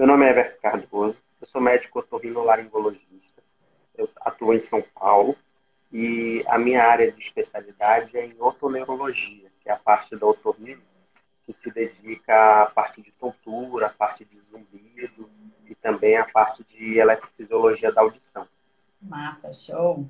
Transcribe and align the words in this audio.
Meu 0.00 0.06
nome 0.06 0.24
é 0.24 0.30
Everton 0.30 0.58
Cardoso, 0.62 1.18
eu 1.38 1.46
sou 1.46 1.60
médico 1.60 1.98
otorrinolaringologista, 1.98 3.42
eu 3.98 4.08
atuo 4.22 4.54
em 4.54 4.58
São 4.58 4.80
Paulo 4.80 5.36
e 5.92 6.42
a 6.48 6.58
minha 6.58 6.82
área 6.82 7.12
de 7.12 7.20
especialidade 7.20 8.16
é 8.16 8.24
em 8.24 8.34
otoneurologia, 8.40 9.52
que 9.60 9.68
é 9.68 9.72
a 9.72 9.76
parte 9.76 10.16
da 10.16 10.26
otorrino 10.26 10.80
que 11.44 11.52
se 11.52 11.70
dedica 11.70 12.62
à 12.62 12.66
parte 12.70 13.02
de 13.02 13.12
tontura, 13.12 13.88
à 13.88 13.90
parte 13.90 14.24
de 14.24 14.40
zumbido 14.50 15.28
e 15.66 15.74
também 15.74 16.16
à 16.16 16.24
parte 16.24 16.64
de 16.64 16.98
eletrofisiologia 16.98 17.92
da 17.92 18.00
audição. 18.00 18.48
Massa, 19.02 19.52
show! 19.52 20.06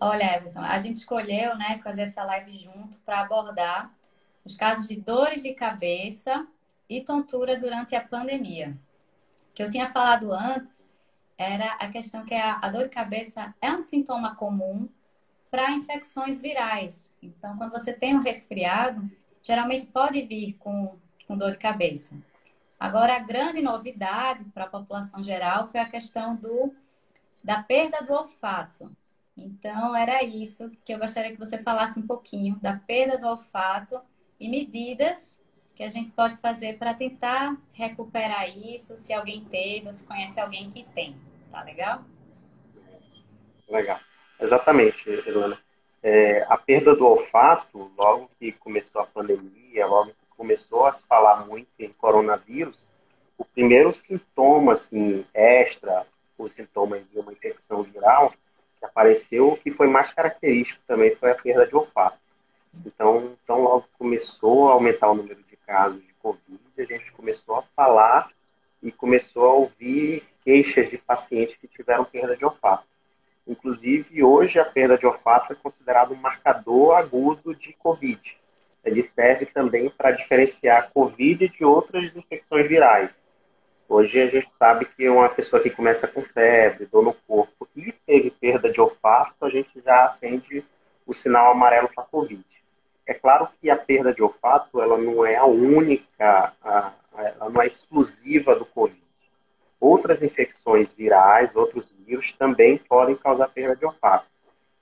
Olha, 0.00 0.36
Everton, 0.36 0.62
a 0.62 0.78
gente 0.78 0.96
escolheu 0.96 1.54
né, 1.58 1.78
fazer 1.84 2.00
essa 2.00 2.24
live 2.24 2.56
junto 2.56 2.98
para 3.00 3.20
abordar 3.20 3.92
os 4.42 4.56
casos 4.56 4.88
de 4.88 4.98
dores 4.98 5.42
de 5.42 5.52
cabeça 5.52 6.46
e 6.88 7.02
tontura 7.02 7.58
durante 7.58 7.94
a 7.94 8.00
pandemia. 8.00 8.74
Que 9.54 9.62
eu 9.62 9.70
tinha 9.70 9.90
falado 9.90 10.32
antes 10.32 10.90
era 11.36 11.72
a 11.74 11.88
questão 11.88 12.24
que 12.24 12.34
a, 12.34 12.58
a 12.62 12.68
dor 12.68 12.84
de 12.84 12.90
cabeça 12.90 13.54
é 13.60 13.72
um 13.72 13.80
sintoma 13.80 14.34
comum 14.36 14.88
para 15.50 15.72
infecções 15.72 16.40
virais. 16.40 17.12
Então, 17.22 17.56
quando 17.56 17.72
você 17.72 17.92
tem 17.92 18.16
um 18.16 18.22
resfriado, 18.22 19.02
geralmente 19.42 19.86
pode 19.86 20.22
vir 20.22 20.54
com, 20.54 20.96
com 21.26 21.36
dor 21.36 21.50
de 21.50 21.58
cabeça. 21.58 22.16
Agora, 22.78 23.16
a 23.16 23.18
grande 23.18 23.60
novidade 23.60 24.44
para 24.46 24.64
a 24.64 24.68
população 24.68 25.22
geral 25.22 25.68
foi 25.68 25.80
a 25.80 25.88
questão 25.88 26.34
do, 26.36 26.74
da 27.44 27.62
perda 27.62 28.02
do 28.02 28.12
olfato. 28.12 28.90
Então, 29.36 29.94
era 29.94 30.22
isso 30.22 30.70
que 30.84 30.94
eu 30.94 30.98
gostaria 30.98 31.32
que 31.32 31.38
você 31.38 31.58
falasse 31.58 31.98
um 31.98 32.06
pouquinho 32.06 32.58
da 32.60 32.76
perda 32.76 33.18
do 33.18 33.28
olfato 33.28 34.00
e 34.38 34.48
medidas 34.48 35.41
que 35.74 35.82
a 35.82 35.88
gente 35.88 36.10
pode 36.10 36.36
fazer 36.36 36.78
para 36.78 36.94
tentar 36.94 37.56
recuperar 37.72 38.48
isso, 38.48 38.96
se 38.96 39.12
alguém 39.12 39.44
teve 39.44 39.86
ou 39.86 39.92
se 39.92 40.04
conhece 40.06 40.38
alguém 40.38 40.70
que 40.70 40.84
tem. 40.94 41.16
Tá 41.50 41.62
legal? 41.62 42.02
Legal. 43.68 43.98
Exatamente, 44.40 45.08
Helena. 45.08 45.58
É, 46.02 46.44
a 46.48 46.56
perda 46.56 46.96
do 46.96 47.06
olfato, 47.06 47.90
logo 47.96 48.28
que 48.38 48.52
começou 48.52 49.00
a 49.00 49.06
pandemia, 49.06 49.86
logo 49.86 50.10
que 50.10 50.26
começou 50.36 50.84
a 50.84 50.90
se 50.90 51.04
falar 51.06 51.46
muito 51.46 51.68
em 51.78 51.90
coronavírus, 51.92 52.86
o 53.38 53.44
primeiro 53.44 53.92
sintoma 53.92 54.72
assim, 54.72 55.24
extra, 55.32 56.06
os 56.36 56.50
sintomas 56.50 57.08
de 57.08 57.18
uma 57.18 57.32
infecção 57.32 57.82
viral, 57.82 58.32
que 58.78 58.84
apareceu, 58.84 59.58
que 59.62 59.70
foi 59.70 59.86
mais 59.86 60.12
característico 60.12 60.80
também, 60.86 61.14
foi 61.14 61.30
a 61.30 61.34
perda 61.36 61.66
de 61.66 61.74
olfato. 61.74 62.18
Então, 62.84 63.36
então 63.44 63.62
logo 63.62 63.86
começou 63.98 64.70
a 64.70 64.72
aumentar 64.72 65.10
o 65.10 65.14
número 65.14 65.42
de 65.44 65.51
casos 65.66 66.02
de 66.02 66.12
Covid, 66.14 66.60
a 66.78 66.84
gente 66.84 67.12
começou 67.12 67.56
a 67.56 67.62
falar 67.76 68.30
e 68.82 68.90
começou 68.90 69.44
a 69.44 69.54
ouvir 69.54 70.24
queixas 70.44 70.90
de 70.90 70.98
pacientes 70.98 71.56
que 71.56 71.68
tiveram 71.68 72.04
perda 72.04 72.36
de 72.36 72.44
olfato. 72.44 72.86
Inclusive, 73.46 74.22
hoje 74.22 74.58
a 74.58 74.64
perda 74.64 74.96
de 74.96 75.06
olfato 75.06 75.52
é 75.52 75.56
considerado 75.56 76.12
um 76.12 76.16
marcador 76.16 76.96
agudo 76.96 77.54
de 77.54 77.72
Covid. 77.74 78.36
Ele 78.84 79.02
serve 79.02 79.46
também 79.46 79.90
para 79.90 80.10
diferenciar 80.10 80.90
Covid 80.92 81.48
de 81.48 81.64
outras 81.64 82.14
infecções 82.16 82.68
virais. 82.68 83.18
Hoje 83.88 84.20
a 84.20 84.26
gente 84.26 84.48
sabe 84.58 84.86
que 84.86 85.08
uma 85.08 85.28
pessoa 85.28 85.62
que 85.62 85.70
começa 85.70 86.08
com 86.08 86.22
febre, 86.22 86.86
dor 86.86 87.02
no 87.02 87.14
corpo 87.26 87.68
e 87.76 87.92
teve 88.06 88.30
perda 88.30 88.70
de 88.70 88.80
olfato, 88.80 89.44
a 89.44 89.50
gente 89.50 89.80
já 89.84 90.04
acende 90.04 90.64
o 91.06 91.12
sinal 91.12 91.50
amarelo 91.50 91.88
para 91.94 92.04
Covid. 92.04 92.44
É 93.06 93.14
claro 93.14 93.48
que 93.60 93.68
a 93.68 93.76
perda 93.76 94.14
de 94.14 94.22
olfato 94.22 94.80
ela 94.80 94.96
não 94.96 95.24
é 95.24 95.36
a 95.36 95.44
única, 95.44 96.52
ela 96.62 97.50
não 97.50 97.60
é 97.60 97.66
exclusiva 97.66 98.54
do 98.54 98.64
Covid. 98.64 99.00
Outras 99.80 100.22
infecções 100.22 100.90
virais, 100.90 101.54
outros 101.56 101.92
vírus 102.06 102.32
também 102.32 102.78
podem 102.78 103.16
causar 103.16 103.48
perda 103.48 103.74
de 103.74 103.84
olfato. 103.84 104.26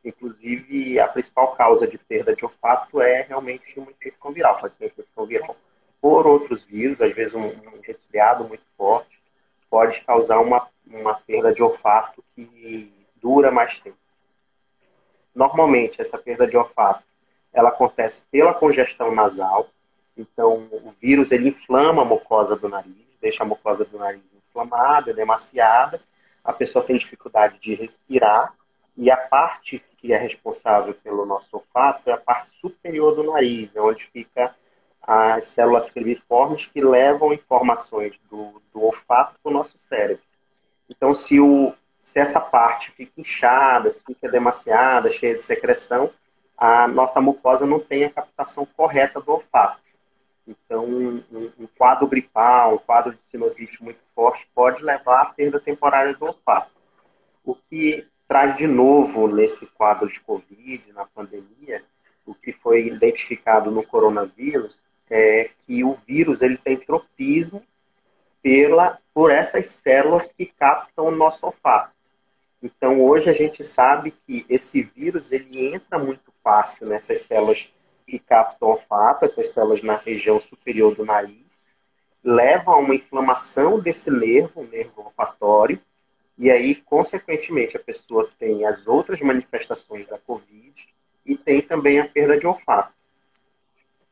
Inclusive, 0.05 1.01
a 1.01 1.09
principal 1.09 1.55
causa 1.57 1.87
de 1.87 1.97
perda 1.97 2.35
de 2.35 2.45
olfato 2.45 3.01
é 3.01 3.23
realmente 3.23 3.79
uma 3.79 3.91
infecção 3.91 4.33
viral, 4.33 4.59
pode 4.59 4.75
ser 4.75 4.85
uma 4.85 4.91
infecção 4.91 5.27
viral 5.27 5.57
por 6.01 6.27
outros 6.27 6.63
vírus, 6.63 7.01
às 7.01 7.15
vezes 7.15 7.35
um, 7.35 7.47
um 7.47 7.81
resfriado 7.83 8.45
muito 8.45 8.65
forte, 8.77 9.21
pode 9.69 10.01
causar 10.01 10.41
uma, 10.41 10.69
uma 10.87 11.15
perda 11.15 11.53
de 11.53 11.63
olfato 11.63 12.25
que 12.35 12.93
dura 13.21 13.51
mais 13.51 13.79
tempo. 13.79 13.99
Normalmente, 15.35 16.01
essa 16.01 16.19
perda 16.19 16.47
de 16.47 16.57
olfato 16.57 17.05
ela 17.53 17.71
acontece 17.71 18.23
pela 18.31 18.55
congestão 18.55 19.15
nasal, 19.15 19.69
então 20.17 20.69
o 20.73 20.95
vírus 21.01 21.31
ele 21.31 21.49
inflama 21.49 22.03
a 22.03 22.05
mucosa 22.05 22.57
do 22.57 22.69
nariz, 22.69 22.95
deixa 23.21 23.43
a 23.43 23.47
mucosa 23.47 23.85
do 23.85 23.99
nariz 23.99 24.23
inflamada, 24.49 25.15
demasiada, 25.15 26.01
a 26.45 26.53
pessoa 26.53 26.85
tem 26.85 26.97
dificuldade 26.97 27.59
de 27.61 27.75
respirar. 27.75 28.55
E 28.97 29.11
a 29.11 29.17
parte 29.17 29.83
que 29.99 30.13
é 30.13 30.19
responsável 30.19 30.95
pelo 30.95 31.25
nosso 31.25 31.49
olfato 31.53 32.09
é 32.11 32.13
a 32.13 32.17
parte 32.17 32.49
superior 32.49 33.15
do 33.15 33.23
nariz, 33.23 33.75
é 33.77 33.81
onde 33.81 34.05
fica 34.07 34.55
as 35.03 35.45
células 35.47 35.91
cribiformes 35.91 36.67
que 36.67 36.81
levam 36.81 37.33
informações 37.33 38.19
do, 38.31 38.61
do 38.73 38.83
olfato 38.83 39.37
para 39.43 39.51
o 39.51 39.53
nosso 39.53 39.77
cérebro. 39.79 40.23
Então, 40.89 41.13
se, 41.13 41.41
o, 41.41 41.73
se 41.99 42.19
essa 42.19 42.41
parte 42.41 42.91
fica 42.93 43.13
inchada, 43.19 43.89
se 43.89 44.03
fica 44.03 44.29
demasiada, 44.29 45.09
cheia 45.09 45.35
de 45.35 45.41
secreção, 45.41 46.11
a 46.61 46.87
nossa 46.87 47.23
mucosa 47.23 47.65
não 47.65 47.81
tem 47.81 48.05
a 48.05 48.11
captação 48.11 48.67
correta 48.77 49.19
do 49.19 49.33
olfato. 49.33 49.81
Então, 50.47 50.85
um, 50.85 51.23
um 51.59 51.67
quadro 51.79 52.07
gripal, 52.07 52.75
um 52.75 52.79
quadro 52.79 53.15
de 53.15 53.23
sinusite 53.23 53.83
muito 53.83 54.01
forte 54.15 54.47
pode 54.55 54.83
levar 54.83 55.23
à 55.23 55.27
perda 55.27 55.59
temporária 55.59 56.15
do 56.15 56.27
olfato. 56.27 56.71
O 57.43 57.55
que 57.55 58.07
traz 58.29 58.59
de 58.59 58.67
novo 58.67 59.27
nesse 59.27 59.65
quadro 59.69 60.07
de 60.07 60.21
Covid, 60.21 60.93
na 60.93 61.07
pandemia, 61.07 61.83
o 62.27 62.35
que 62.35 62.53
foi 62.53 62.89
identificado 62.89 63.71
no 63.71 63.83
coronavírus, 63.83 64.79
é 65.09 65.49
que 65.67 65.83
o 65.83 65.95
vírus 66.07 66.43
ele 66.43 66.59
tem 66.59 66.77
tropismo 66.77 67.63
pela, 68.43 68.99
por 69.15 69.31
essas 69.31 69.67
células 69.67 70.31
que 70.31 70.45
captam 70.45 71.07
o 71.07 71.11
nosso 71.11 71.45
olfato. 71.47 71.93
Então, 72.63 73.01
hoje 73.01 73.31
a 73.31 73.33
gente 73.33 73.65
sabe 73.65 74.11
que 74.11 74.45
esse 74.47 74.83
vírus 74.83 75.33
ele 75.33 75.75
entra 75.75 75.99
muito 75.99 76.30
fácil 76.51 76.89
nessas 76.89 77.21
células 77.21 77.69
que 78.05 78.19
captam 78.19 78.71
olfato, 78.71 79.25
essas 79.25 79.51
células 79.51 79.81
na 79.85 79.97
região 79.97 80.41
superior 80.41 80.97
do 80.97 81.05
nariz, 81.05 81.65
levam 82.25 82.75
a 82.75 82.79
uma 82.79 82.95
inflamação 82.97 83.79
desse 83.79 84.11
nervo, 84.11 84.65
nervo 84.65 85.03
olfatório, 85.03 85.81
e 86.37 86.51
aí, 86.51 86.75
consequentemente, 86.75 87.77
a 87.77 87.81
pessoa 87.81 88.29
tem 88.37 88.67
as 88.67 88.85
outras 88.87 89.21
manifestações 89.21 90.09
da 90.09 90.19
Covid 90.19 90.89
e 91.25 91.37
tem 91.37 91.63
também 91.63 92.01
a 92.01 92.09
perda 92.09 92.37
de 92.37 92.47
olfato. 92.47 92.93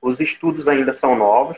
Os 0.00 0.20
estudos 0.20 0.68
ainda 0.68 0.92
são 0.92 1.16
novos, 1.16 1.56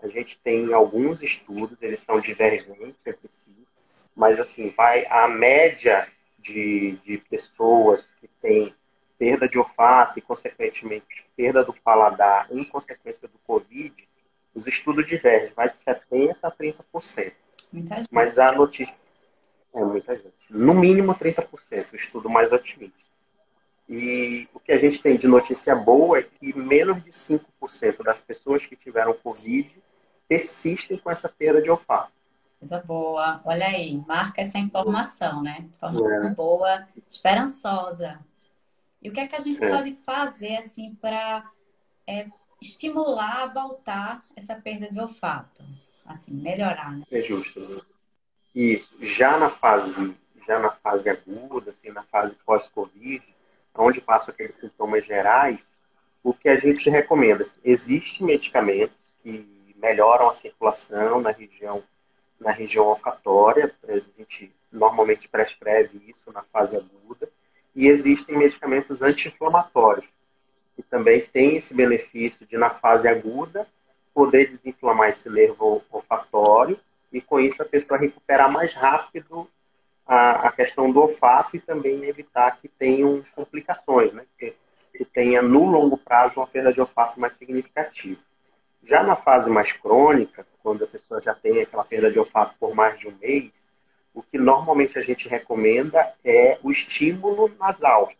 a 0.00 0.06
gente 0.06 0.38
tem 0.38 0.72
alguns 0.72 1.20
estudos, 1.20 1.82
eles 1.82 2.00
são 2.00 2.20
divergentes 2.20 2.96
entre 3.04 3.26
si, 3.26 3.66
mas 4.14 4.38
assim, 4.38 4.68
vai 4.76 5.04
a 5.10 5.26
média 5.26 6.06
de, 6.38 6.92
de 7.04 7.18
pessoas 7.18 8.08
que 8.20 8.28
têm 8.40 8.72
perda 9.20 9.46
de 9.46 9.58
olfato 9.58 10.18
e, 10.18 10.22
consequentemente, 10.22 11.26
perda 11.36 11.62
do 11.62 11.74
paladar 11.74 12.46
em 12.50 12.64
consequência 12.64 13.28
do 13.28 13.38
Covid, 13.46 13.94
os 14.54 14.66
estudos 14.66 15.06
divergem, 15.06 15.52
vai 15.54 15.68
de 15.68 15.76
70% 15.76 16.38
a 16.42 16.50
30%. 16.50 17.32
Muita 17.70 17.96
gente. 17.96 18.08
Mas 18.10 18.38
a 18.38 18.50
notícia. 18.50 18.98
É 19.74 19.84
muita 19.84 20.16
gente. 20.16 20.32
No 20.48 20.72
mínimo 20.72 21.14
30%, 21.14 21.92
o 21.92 21.94
estudo 21.94 22.30
mais 22.30 22.50
otimista. 22.50 22.98
E 23.86 24.48
o 24.54 24.58
que 24.58 24.72
a 24.72 24.76
gente 24.76 25.02
tem 25.02 25.16
de 25.16 25.28
notícia 25.28 25.76
boa 25.76 26.18
é 26.18 26.22
que 26.22 26.56
menos 26.56 27.04
de 27.04 27.10
5% 27.10 28.02
das 28.02 28.18
pessoas 28.18 28.64
que 28.64 28.74
tiveram 28.74 29.12
Covid 29.12 29.70
persistem 30.26 30.96
com 30.96 31.10
essa 31.10 31.28
perda 31.28 31.60
de 31.60 31.70
olfato. 31.70 32.12
Coisa 32.58 32.78
boa. 32.80 33.40
Olha 33.44 33.66
aí, 33.66 34.02
marca 34.06 34.40
essa 34.40 34.58
informação, 34.58 35.42
né? 35.42 35.66
Informação 35.74 36.24
é. 36.24 36.34
boa, 36.34 36.88
esperançosa. 37.06 38.18
E 39.02 39.08
o 39.08 39.12
que 39.12 39.20
é 39.20 39.26
que 39.26 39.36
a 39.36 39.40
gente 39.40 39.62
é. 39.62 39.70
pode 39.70 39.94
fazer, 39.94 40.56
assim, 40.56 40.94
para 41.00 41.50
é, 42.06 42.26
estimular 42.60 43.52
voltar 43.52 44.24
essa 44.36 44.54
perda 44.54 44.90
de 44.90 45.00
olfato? 45.00 45.64
Assim, 46.04 46.32
melhorar, 46.32 46.96
né? 46.96 47.04
É 47.10 47.20
justo. 47.20 47.60
Né? 47.60 47.80
Isso. 48.54 48.94
Já 49.00 49.38
na 49.38 49.48
fase, 49.48 50.16
já 50.46 50.58
na 50.58 50.70
fase 50.70 51.08
aguda, 51.08 51.70
assim, 51.70 51.90
na 51.90 52.02
fase 52.02 52.34
pós-Covid, 52.44 53.22
onde 53.74 54.00
passam 54.00 54.34
aqueles 54.34 54.56
sintomas 54.56 55.04
gerais, 55.04 55.70
o 56.22 56.34
que 56.34 56.48
a 56.48 56.56
gente 56.56 56.90
recomenda? 56.90 57.44
Existem 57.64 58.26
medicamentos 58.26 59.08
que 59.22 59.74
melhoram 59.76 60.28
a 60.28 60.32
circulação 60.32 61.20
na 61.20 61.30
região, 61.30 61.82
na 62.38 62.50
região 62.50 62.86
olfatória, 62.86 63.74
a 63.88 63.94
gente 64.18 64.52
normalmente 64.70 65.28
prescreve 65.28 65.98
isso 66.08 66.30
na 66.32 66.42
fase 66.42 66.76
aguda, 66.76 67.30
e 67.80 67.88
existem 67.88 68.36
medicamentos 68.36 69.00
anti-inflamatórios, 69.00 70.06
que 70.76 70.82
também 70.82 71.22
têm 71.22 71.56
esse 71.56 71.72
benefício 71.72 72.46
de, 72.46 72.58
na 72.58 72.68
fase 72.68 73.08
aguda, 73.08 73.66
poder 74.12 74.48
desinflamar 74.48 75.08
esse 75.08 75.30
nervo 75.30 75.82
olfatório 75.90 76.78
e 77.10 77.22
com 77.22 77.40
isso 77.40 77.62
a 77.62 77.64
pessoa 77.64 77.98
recuperar 77.98 78.52
mais 78.52 78.74
rápido 78.74 79.48
a, 80.06 80.48
a 80.48 80.52
questão 80.52 80.92
do 80.92 81.00
olfato 81.00 81.56
e 81.56 81.58
também 81.60 82.04
evitar 82.04 82.60
que 82.60 82.68
tenham 82.68 83.18
complicações, 83.34 84.12
né? 84.12 84.26
Que, 84.38 84.54
que 84.92 85.04
tenha 85.06 85.40
no 85.40 85.64
longo 85.64 85.96
prazo 85.96 86.34
uma 86.36 86.46
perda 86.46 86.74
de 86.74 86.82
olfato 86.82 87.18
mais 87.18 87.32
significativa. 87.32 88.20
Já 88.84 89.02
na 89.02 89.16
fase 89.16 89.48
mais 89.48 89.72
crônica, 89.72 90.46
quando 90.62 90.84
a 90.84 90.86
pessoa 90.86 91.18
já 91.18 91.34
tem 91.34 91.62
aquela 91.62 91.84
perda 91.84 92.10
de 92.10 92.18
olfato 92.18 92.54
por 92.60 92.74
mais 92.74 92.98
de 92.98 93.08
um 93.08 93.16
mês, 93.18 93.64
o 94.20 94.22
que 94.22 94.36
normalmente 94.36 94.98
a 94.98 95.00
gente 95.00 95.26
recomenda 95.26 96.12
é 96.22 96.58
o 96.62 96.70
estímulo 96.70 97.50
nasal. 97.58 98.12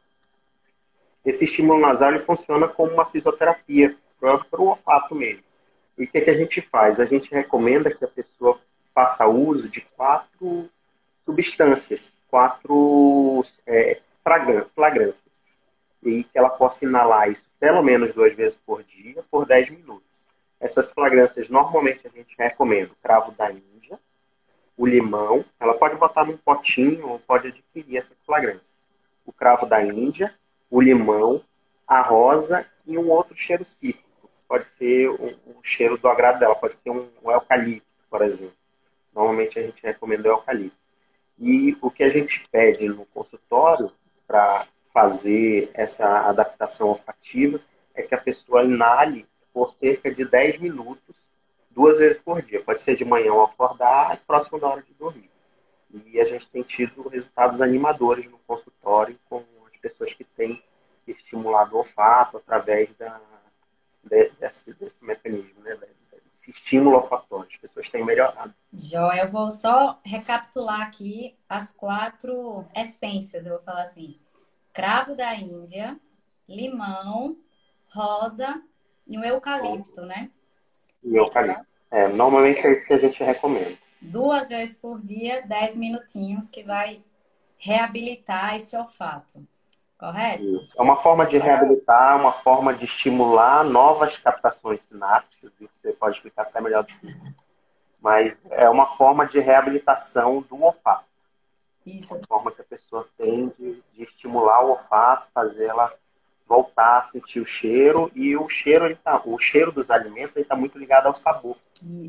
Esse 1.23 1.45
estímulo 1.45 1.79
nasal 1.79 2.09
ele 2.11 2.21
funciona 2.21 2.67
como 2.67 2.93
uma 2.95 3.05
fisioterapia 3.05 3.95
para 4.19 4.61
o 4.61 4.69
olfato 4.69 5.15
mesmo. 5.15 5.45
E 5.99 6.05
o 6.05 6.09
que, 6.09 6.17
é 6.17 6.21
que 6.23 6.31
a 6.31 6.35
gente 6.35 6.63
faz? 6.63 6.99
A 6.99 7.05
gente 7.05 7.31
recomenda 7.31 7.95
que 7.95 8.03
a 8.03 8.09
pessoa 8.09 8.59
faça 8.95 9.27
uso 9.27 9.69
de 9.69 9.83
quatro 9.95 10.71
substâncias, 11.27 12.15
quatro 12.29 13.45
é, 13.67 14.01
fragrâncias. 14.75 15.45
E 16.03 16.25
que 16.25 16.39
ela 16.39 16.49
possa 16.49 16.87
inalar 16.87 17.29
isso 17.29 17.47
pelo 17.59 17.83
menos 17.83 18.15
duas 18.15 18.35
vezes 18.35 18.57
por 18.65 18.83
dia, 18.83 19.23
por 19.31 19.45
10 19.45 19.69
minutos. 19.69 20.09
Essas 20.59 20.91
fragrâncias, 20.91 21.51
normalmente, 21.51 22.07
a 22.07 22.11
gente 22.11 22.35
recomenda 22.39 22.91
o 22.91 23.03
cravo 23.03 23.33
da 23.33 23.51
Índia, 23.51 24.01
o 24.81 24.87
limão. 24.87 25.45
Ela 25.61 25.75
pode 25.75 25.97
botar 25.97 26.25
num 26.25 26.39
potinho 26.39 27.07
ou 27.07 27.19
pode 27.19 27.49
adquirir 27.49 27.99
essas 27.99 28.17
fragrâncias. 28.25 28.75
O 29.27 29.33
cravo 29.33 29.67
da 29.67 29.85
Índia, 29.85 30.35
o 30.71 30.81
limão, 30.81 31.45
a 31.87 32.01
rosa 32.01 32.67
e 32.87 32.97
um 32.97 33.11
outro 33.11 33.37
cheiro 33.37 33.63
cítrico. 33.63 34.31
Pode 34.49 34.65
ser 34.65 35.11
um, 35.11 35.37
um 35.47 35.63
cheiro 35.63 35.99
do 35.99 36.09
agrado 36.09 36.39
dela, 36.39 36.55
pode 36.55 36.77
ser 36.77 36.89
um, 36.89 37.11
um 37.23 37.31
eucalipto, 37.31 37.87
por 38.09 38.23
exemplo. 38.23 38.57
Normalmente 39.15 39.59
a 39.59 39.63
gente 39.63 39.83
recomenda 39.83 40.31
o 40.31 40.33
eucalipto. 40.33 40.79
E 41.39 41.77
o 41.83 41.91
que 41.91 42.03
a 42.03 42.09
gente 42.09 42.49
pede 42.51 42.89
no 42.89 43.05
consultório 43.05 43.93
para 44.27 44.67
fazer 44.95 45.71
essa 45.75 46.27
adaptação 46.27 46.89
olfativa 46.89 47.61
é 47.95 48.01
que 48.01 48.15
a 48.15 48.19
pessoa 48.19 48.65
inale 48.65 49.27
por 49.53 49.69
cerca 49.69 50.11
de 50.11 50.25
10 50.25 50.59
minutos, 50.59 51.17
duas 51.71 51.97
vezes 51.97 52.19
por 52.19 52.43
dia. 52.43 52.63
Pode 52.63 52.81
ser 52.81 52.97
de 52.97 53.05
manhã 53.05 53.33
ao 53.33 53.45
acordar 53.45 54.15
e 54.15 54.19
próximo 54.19 54.59
da 54.59 54.69
hora 54.69 54.83
de 54.83 54.93
dormir. 54.95 55.31
E 55.93 56.21
a 56.21 56.25
gente 56.25 56.47
tem 56.49 56.63
tido 56.63 57.09
resultados 57.09 57.61
animadores 57.61 58.25
no 58.27 58.39
consultório 58.47 59.19
com 59.29 59.45
as 59.67 59.77
pessoas 59.81 60.13
que 60.13 60.25
têm 60.25 60.63
estimulado 61.07 61.75
o 61.75 61.79
olfato 61.79 62.37
através 62.37 62.89
da, 62.97 63.21
desse, 64.05 64.73
desse 64.75 65.05
mecanismo, 65.05 65.61
né? 65.63 65.77
Esse 66.25 66.51
estímulo 66.51 66.97
olfatório. 66.97 67.49
As 67.53 67.57
pessoas 67.57 67.89
têm 67.89 68.05
melhorado. 68.05 68.55
Joia, 68.73 69.23
eu 69.23 69.29
vou 69.29 69.51
só 69.51 69.99
recapitular 70.05 70.83
aqui 70.83 71.37
as 71.49 71.73
quatro 71.73 72.65
essências, 72.75 73.45
eu 73.45 73.53
vou 73.53 73.63
falar 73.63 73.83
assim. 73.83 74.19
Cravo 74.73 75.17
da 75.17 75.35
Índia, 75.35 75.99
limão, 76.49 77.37
rosa 77.93 78.63
e 79.07 79.19
um 79.19 79.25
eucalipto, 79.25 80.03
né? 80.03 80.31
E. 81.05 81.17
É, 81.91 82.09
normalmente 82.09 82.65
é 82.67 82.71
isso 82.71 82.87
que 82.87 82.93
a 82.93 82.99
gente 82.99 83.23
recomenda. 83.23 83.77
Duas 84.01 84.49
vezes 84.49 84.77
por 84.77 85.01
dia, 85.01 85.43
dez 85.47 85.77
minutinhos, 85.77 86.49
que 86.49 86.63
vai 86.63 87.03
reabilitar 87.59 88.57
esse 88.57 88.77
olfato. 88.77 89.45
Correto? 89.99 90.43
Isso. 90.43 90.73
É 90.79 90.81
uma 90.81 90.97
forma 90.97 91.27
de 91.27 91.37
reabilitar, 91.37 92.19
uma 92.19 92.33
forma 92.33 92.73
de 92.73 92.85
estimular 92.85 93.63
novas 93.63 94.17
captações 94.17 94.81
sinápticas. 94.81 95.53
Isso 95.61 95.75
você 95.83 95.93
pode 95.93 96.17
explicar 96.17 96.43
até 96.43 96.59
melhor. 96.59 96.87
Mas 98.01 98.41
é 98.51 98.67
uma 98.71 98.97
forma 98.97 99.27
de 99.27 99.39
reabilitação 99.41 100.41
do 100.41 100.63
olfato. 100.63 101.05
Isso. 101.85 102.15
Uma 102.15 102.23
forma 102.27 102.51
que 102.51 102.63
a 102.63 102.65
pessoa 102.65 103.07
tem 103.19 103.53
de, 103.59 103.83
de 103.93 104.03
estimular 104.03 104.65
o 104.65 104.71
olfato, 104.71 105.29
fazer 105.35 105.67
ela 105.67 105.93
voltar 106.51 106.99
a 106.99 107.03
sentir 107.03 107.39
o 107.39 107.45
cheiro 107.45 108.11
e 108.13 108.37
o 108.37 108.49
cheiro 108.49 108.85
ele 108.85 108.97
tá, 108.97 109.23
o 109.25 109.39
cheiro 109.39 109.71
dos 109.71 109.89
alimentos 109.89 110.35
está 110.35 110.57
muito 110.57 110.77
ligado 110.77 111.07
ao 111.07 111.15
sabor. 111.15 111.57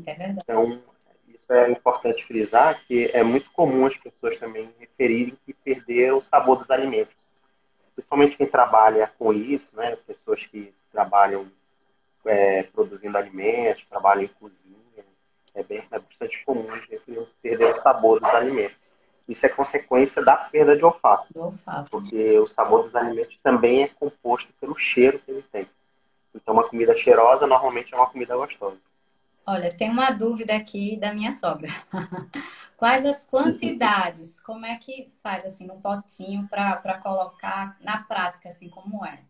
É 0.04 0.14
verdade. 0.14 0.40
Então 0.42 0.82
isso 1.28 1.52
é 1.52 1.70
importante 1.70 2.24
frisar 2.24 2.82
que 2.84 3.08
é 3.14 3.22
muito 3.22 3.48
comum 3.52 3.86
as 3.86 3.96
pessoas 3.96 4.36
também 4.36 4.68
referirem 4.80 5.38
que 5.46 5.54
perderam 5.54 6.16
o 6.16 6.20
sabor 6.20 6.56
dos 6.56 6.68
alimentos, 6.72 7.14
principalmente 7.94 8.36
quem 8.36 8.48
trabalha 8.48 9.12
com 9.16 9.32
isso, 9.32 9.68
né? 9.74 9.96
Pessoas 10.04 10.44
que 10.44 10.74
trabalham 10.90 11.46
é, 12.26 12.64
produzindo 12.64 13.16
alimentos, 13.16 13.84
trabalham 13.84 14.24
em 14.24 14.28
cozinha, 14.40 15.04
é 15.54 15.62
bem 15.62 15.84
é 15.88 15.98
bastante 16.00 16.44
comum 16.44 16.66
perder 17.40 17.70
o 17.70 17.76
sabor 17.76 18.18
dos 18.18 18.28
alimentos. 18.30 18.88
Isso 19.28 19.46
é 19.46 19.48
consequência 19.48 20.24
da 20.24 20.36
perda 20.36 20.76
de 20.76 20.84
olfato. 20.84 21.32
Do 21.32 21.44
olfato. 21.44 21.90
Porque 21.90 22.38
o 22.38 22.46
sabor 22.46 22.82
dos 22.82 22.94
alimentos 22.94 23.38
também 23.42 23.84
é 23.84 23.88
composto 23.88 24.52
pelo 24.60 24.74
cheiro 24.74 25.18
que 25.18 25.30
ele 25.30 25.44
tem. 25.50 25.66
Então, 26.34 26.54
uma 26.54 26.66
comida 26.66 26.94
cheirosa 26.94 27.46
normalmente 27.46 27.92
é 27.92 27.96
uma 27.96 28.08
comida 28.08 28.36
gostosa. 28.36 28.78
Olha, 29.46 29.74
tem 29.74 29.90
uma 29.90 30.10
dúvida 30.10 30.54
aqui 30.54 30.96
da 30.96 31.12
minha 31.12 31.32
sogra. 31.32 31.68
Quais 32.76 33.04
as 33.04 33.26
quantidades? 33.26 34.40
Como 34.40 34.64
é 34.64 34.76
que 34.76 35.08
faz 35.22 35.44
assim 35.44 35.66
no 35.66 35.80
potinho 35.80 36.48
para 36.48 36.98
colocar 37.02 37.76
na 37.80 37.98
prática, 37.98 38.48
assim 38.48 38.68
como 38.68 39.04
é? 39.04 39.20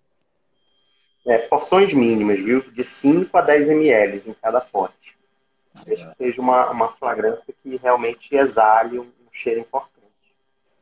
É, 1.26 1.38
porções 1.38 1.92
mínimas, 1.92 2.38
viu? 2.38 2.60
De 2.72 2.82
5 2.82 3.36
a 3.36 3.40
10 3.40 3.70
ml 3.70 4.30
em 4.30 4.34
cada 4.34 4.60
pote. 4.60 5.16
Desde 5.84 6.04
que 6.06 6.16
seja 6.16 6.40
uma, 6.40 6.70
uma 6.70 6.88
flagrância 6.88 7.54
que 7.62 7.76
realmente 7.76 8.34
exale 8.34 8.98
um 8.98 9.10
cheiro 9.32 9.61
importante. 9.61 9.93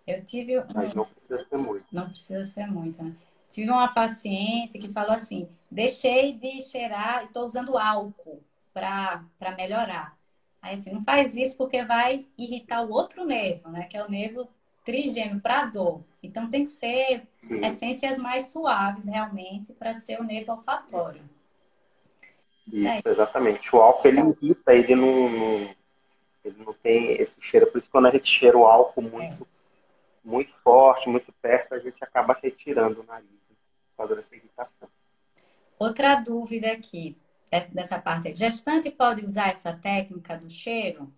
Eu 0.06 0.24
tive. 0.24 0.58
Um... 0.58 0.64
Mas 0.74 0.94
não 0.94 1.06
precisa 1.06 1.46
ser 1.48 1.58
muito. 1.58 1.86
Não 1.92 2.10
precisa 2.10 2.44
ser 2.44 2.66
muito, 2.66 3.02
né? 3.02 3.14
Tive 3.48 3.70
uma 3.70 3.88
paciente 3.88 4.78
que 4.78 4.92
falou 4.92 5.12
assim: 5.12 5.48
deixei 5.70 6.32
de 6.32 6.60
cheirar 6.60 7.22
e 7.22 7.26
estou 7.26 7.46
usando 7.46 7.78
álcool 7.78 8.42
para 8.74 9.24
melhorar. 9.56 10.18
Aí 10.60 10.76
assim, 10.76 10.92
não 10.92 11.02
faz 11.02 11.36
isso 11.36 11.56
porque 11.56 11.84
vai 11.84 12.26
irritar 12.36 12.82
o 12.82 12.92
outro 12.92 13.24
nervo, 13.24 13.70
né? 13.70 13.84
Que 13.84 13.96
é 13.96 14.04
o 14.04 14.10
nervo 14.10 14.46
trigêmeo 14.84 15.40
para 15.40 15.66
dor. 15.66 16.02
Então 16.22 16.50
tem 16.50 16.62
que 16.62 16.68
ser 16.68 17.22
Sim. 17.46 17.64
essências 17.64 18.18
mais 18.18 18.48
suaves 18.48 19.06
realmente 19.06 19.72
para 19.72 19.94
ser 19.94 20.20
o 20.20 20.24
nervo 20.24 20.52
olfatório. 20.52 21.22
Isso, 22.70 22.86
é. 22.86 23.10
exatamente. 23.10 23.74
O 23.74 23.80
álcool 23.80 24.08
ele 24.08 24.20
irrita, 24.20 24.74
ele 24.74 24.94
não, 24.94 25.28
não, 25.28 25.74
ele 26.44 26.62
não 26.64 26.72
tem 26.72 27.12
esse 27.12 27.40
cheiro. 27.40 27.66
Por 27.66 27.78
isso 27.78 27.90
quando 27.90 28.06
a 28.06 28.10
gente 28.10 28.26
cheira 28.26 28.56
o 28.56 28.66
álcool 28.66 29.02
muito, 29.02 29.42
é. 29.42 29.46
muito 30.24 30.54
forte, 30.56 31.08
muito 31.08 31.32
perto, 31.40 31.74
a 31.74 31.78
gente 31.78 32.02
acaba 32.02 32.36
retirando 32.40 33.00
o 33.00 33.04
nariz 33.04 33.28
né, 33.28 33.56
por 33.90 33.96
causa 33.98 34.14
dessa 34.14 34.34
irritação. 34.34 34.88
Outra 35.78 36.16
dúvida 36.16 36.72
aqui 36.72 37.16
dessa 37.72 37.98
parte. 37.98 38.32
Gestante 38.34 38.90
pode 38.90 39.24
usar 39.24 39.48
essa 39.48 39.72
técnica 39.72 40.36
do 40.36 40.48
cheiro? 40.48 41.12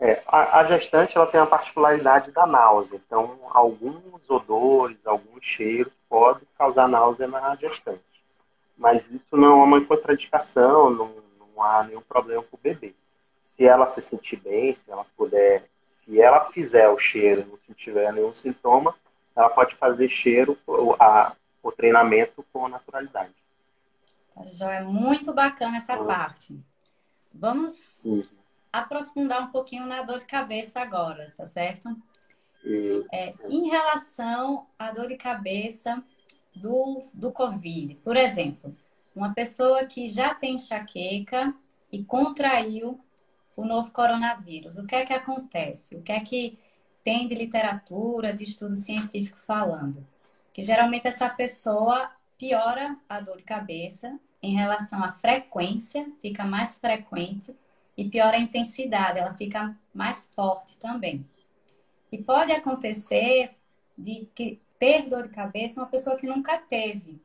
É, 0.00 0.22
a, 0.26 0.60
a, 0.60 0.64
gestante 0.64 1.16
ela 1.16 1.26
tem 1.26 1.38
a 1.38 1.46
particularidade 1.46 2.32
da 2.32 2.46
náusea. 2.46 3.00
Então, 3.04 3.38
alguns 3.50 4.28
odores, 4.28 5.06
alguns 5.06 5.44
cheiros 5.44 5.92
podem 6.08 6.46
causar 6.58 6.88
náusea 6.88 7.28
na 7.28 7.54
gestante. 7.54 8.02
Mas 8.76 9.08
isso 9.10 9.36
não 9.36 9.60
é 9.60 9.64
uma 9.64 9.84
contradicação, 9.84 10.90
não, 10.90 11.14
não 11.38 11.62
há 11.62 11.84
nenhum 11.84 12.00
problema 12.00 12.42
para 12.42 12.56
o 12.56 12.60
bebê 12.60 12.94
se 13.56 13.64
ela 13.64 13.84
se 13.84 14.00
sentir 14.00 14.36
bem, 14.36 14.72
se 14.72 14.90
ela 14.90 15.04
puder, 15.16 15.68
se 15.86 16.20
ela 16.20 16.50
fizer 16.50 16.88
o 16.88 16.96
cheiro 16.96 17.46
não 17.46 17.74
tiver 17.74 18.12
nenhum 18.12 18.32
sintoma, 18.32 18.94
ela 19.36 19.50
pode 19.50 19.74
fazer 19.74 20.08
cheiro, 20.08 20.58
a, 20.98 21.34
o 21.62 21.70
treinamento 21.70 22.44
com 22.52 22.68
naturalidade. 22.68 23.34
Já 24.44 24.74
é 24.74 24.82
muito 24.82 25.32
bacana 25.32 25.76
essa 25.76 26.02
parte. 26.02 26.58
Vamos 27.32 27.72
Sim. 27.72 28.26
aprofundar 28.72 29.42
um 29.42 29.50
pouquinho 29.50 29.86
na 29.86 30.02
dor 30.02 30.18
de 30.18 30.26
cabeça 30.26 30.80
agora, 30.80 31.32
tá 31.36 31.46
certo? 31.46 31.88
É, 33.12 33.34
em 33.48 33.68
relação 33.68 34.66
à 34.78 34.90
dor 34.92 35.08
de 35.08 35.16
cabeça 35.16 36.02
do, 36.54 37.02
do 37.12 37.32
Covid, 37.32 37.96
por 37.96 38.16
exemplo, 38.16 38.70
uma 39.14 39.34
pessoa 39.34 39.84
que 39.84 40.08
já 40.08 40.34
tem 40.34 40.54
enxaqueca 40.54 41.54
e 41.90 42.04
contraiu 42.04 43.00
o 43.56 43.64
novo 43.64 43.90
coronavírus. 43.92 44.78
O 44.78 44.86
que 44.86 44.94
é 44.94 45.04
que 45.04 45.12
acontece? 45.12 45.94
O 45.94 46.02
que 46.02 46.12
é 46.12 46.20
que 46.20 46.58
tem 47.04 47.28
de 47.28 47.34
literatura, 47.34 48.32
de 48.32 48.44
estudo 48.44 48.76
científico 48.76 49.38
falando? 49.38 50.06
Que 50.52 50.62
geralmente 50.62 51.06
essa 51.06 51.28
pessoa 51.28 52.10
piora 52.38 52.96
a 53.08 53.20
dor 53.20 53.36
de 53.36 53.44
cabeça 53.44 54.18
em 54.42 54.54
relação 54.54 55.02
à 55.04 55.12
frequência, 55.12 56.10
fica 56.20 56.44
mais 56.44 56.78
frequente 56.78 57.56
e 57.96 58.08
piora 58.08 58.36
a 58.36 58.40
intensidade, 58.40 59.18
ela 59.18 59.34
fica 59.34 59.76
mais 59.94 60.26
forte 60.34 60.76
também. 60.78 61.24
E 62.10 62.18
pode 62.18 62.50
acontecer 62.50 63.50
de 63.96 64.28
que 64.34 64.60
ter 64.78 65.08
dor 65.08 65.22
de 65.22 65.28
cabeça 65.28 65.80
uma 65.80 65.86
pessoa 65.86 66.16
que 66.16 66.26
nunca 66.26 66.58
teve. 66.58 67.22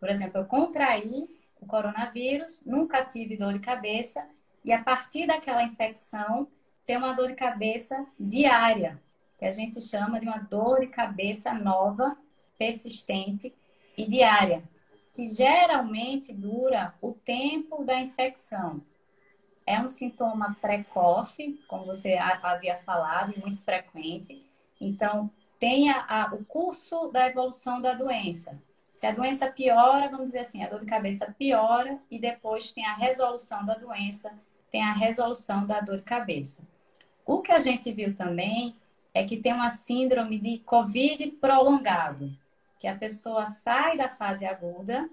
Por 0.00 0.08
exemplo, 0.08 0.40
eu 0.40 0.44
contraí 0.44 1.28
o 1.60 1.66
coronavírus, 1.66 2.62
nunca 2.66 3.04
tive 3.04 3.36
dor 3.36 3.52
de 3.52 3.60
cabeça 3.60 4.28
e 4.64 4.72
a 4.72 4.82
partir 4.82 5.26
daquela 5.26 5.62
infecção 5.62 6.48
ter 6.86 6.96
uma 6.96 7.12
dor 7.12 7.28
de 7.28 7.34
cabeça 7.34 8.06
diária, 8.18 9.00
que 9.38 9.44
a 9.44 9.50
gente 9.50 9.80
chama 9.80 10.20
de 10.20 10.26
uma 10.26 10.38
dor 10.38 10.80
de 10.80 10.86
cabeça 10.86 11.52
nova, 11.52 12.16
persistente 12.56 13.54
e 13.96 14.06
diária, 14.06 14.62
que 15.12 15.24
geralmente 15.24 16.32
dura 16.32 16.94
o 17.00 17.12
tempo 17.12 17.84
da 17.84 18.00
infecção. 18.00 18.82
É 19.66 19.80
um 19.80 19.88
sintoma 19.88 20.56
precoce, 20.60 21.58
como 21.68 21.86
você 21.86 22.16
havia 22.16 22.76
falado, 22.78 23.32
muito 23.40 23.58
frequente. 23.62 24.44
Então, 24.80 25.30
tenha 25.58 26.04
a, 26.08 26.34
o 26.34 26.44
curso 26.44 27.08
da 27.08 27.26
evolução 27.26 27.80
da 27.80 27.94
doença. 27.94 28.60
Se 28.90 29.06
a 29.06 29.12
doença 29.12 29.50
piora, 29.50 30.08
vamos 30.08 30.26
dizer 30.26 30.40
assim, 30.40 30.62
a 30.62 30.68
dor 30.68 30.80
de 30.80 30.86
cabeça 30.86 31.34
piora 31.38 31.98
e 32.10 32.18
depois 32.18 32.72
tem 32.72 32.84
a 32.84 32.94
resolução 32.94 33.64
da 33.64 33.74
doença, 33.74 34.32
tem 34.74 34.82
a 34.82 34.92
resolução 34.92 35.64
da 35.64 35.78
dor 35.78 35.98
de 35.98 36.02
cabeça. 36.02 36.66
O 37.24 37.40
que 37.40 37.52
a 37.52 37.58
gente 37.58 37.92
viu 37.92 38.12
também 38.12 38.74
é 39.14 39.22
que 39.22 39.36
tem 39.36 39.52
uma 39.52 39.70
síndrome 39.70 40.36
de 40.36 40.58
COVID 40.58 41.28
prolongado, 41.40 42.36
que 42.80 42.88
a 42.88 42.96
pessoa 42.96 43.46
sai 43.46 43.96
da 43.96 44.08
fase 44.08 44.44
aguda, 44.44 45.08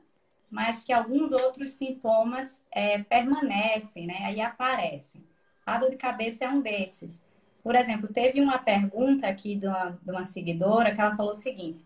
mas 0.49 0.83
que 0.83 0.91
alguns 0.91 1.31
outros 1.31 1.73
sintomas 1.73 2.65
é, 2.71 3.03
permanecem, 3.03 4.07
né? 4.07 4.21
Aí 4.23 4.41
aparecem. 4.41 5.23
A 5.63 5.77
dor 5.77 5.91
de 5.91 5.95
cabeça 5.95 6.45
é 6.45 6.49
um 6.49 6.59
desses. 6.59 7.23
Por 7.61 7.75
exemplo, 7.75 8.11
teve 8.11 8.41
uma 8.41 8.57
pergunta 8.57 9.27
aqui 9.27 9.55
de 9.55 9.67
uma, 9.67 9.99
de 10.01 10.11
uma 10.11 10.23
seguidora 10.23 10.91
que 10.91 10.99
ela 10.99 11.15
falou 11.15 11.33
o 11.33 11.35
seguinte: 11.35 11.85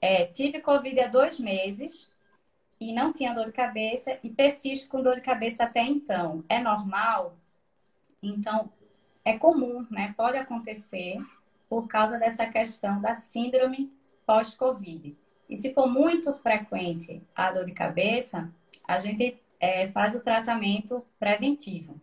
é, 0.00 0.24
tive 0.24 0.60
Covid 0.60 1.00
há 1.00 1.06
dois 1.06 1.38
meses 1.38 2.10
e 2.84 2.92
não 2.92 3.12
tinha 3.12 3.32
dor 3.32 3.46
de 3.46 3.52
cabeça 3.52 4.18
e 4.22 4.28
persisto 4.28 4.88
com 4.88 5.02
dor 5.02 5.14
de 5.14 5.22
cabeça 5.22 5.64
até 5.64 5.82
então. 5.82 6.44
É 6.48 6.60
normal? 6.62 7.36
Então, 8.22 8.70
é 9.24 9.38
comum, 9.38 9.86
né? 9.90 10.12
Pode 10.16 10.36
acontecer 10.36 11.18
por 11.68 11.88
causa 11.88 12.18
dessa 12.18 12.46
questão 12.46 13.00
da 13.00 13.14
síndrome 13.14 13.90
pós-Covid. 14.26 15.16
E 15.48 15.56
se 15.56 15.72
for 15.72 15.86
muito 15.86 16.32
frequente 16.34 17.22
a 17.34 17.50
dor 17.50 17.64
de 17.64 17.72
cabeça, 17.72 18.52
a 18.86 18.98
gente 18.98 19.40
é, 19.58 19.88
faz 19.88 20.14
o 20.14 20.20
tratamento 20.20 21.04
preventivo. 21.18 21.98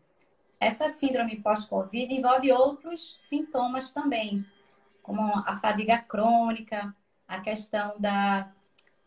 Essa 0.59 0.89
síndrome 0.89 1.37
pós-Covid 1.37 2.13
envolve 2.13 2.51
outros 2.51 3.19
sintomas 3.19 3.91
também, 3.91 4.43
como 5.01 5.21
a 5.45 5.55
fadiga 5.57 5.97
crônica, 5.97 6.95
a 7.27 7.39
questão 7.39 7.95
da, 7.99 8.51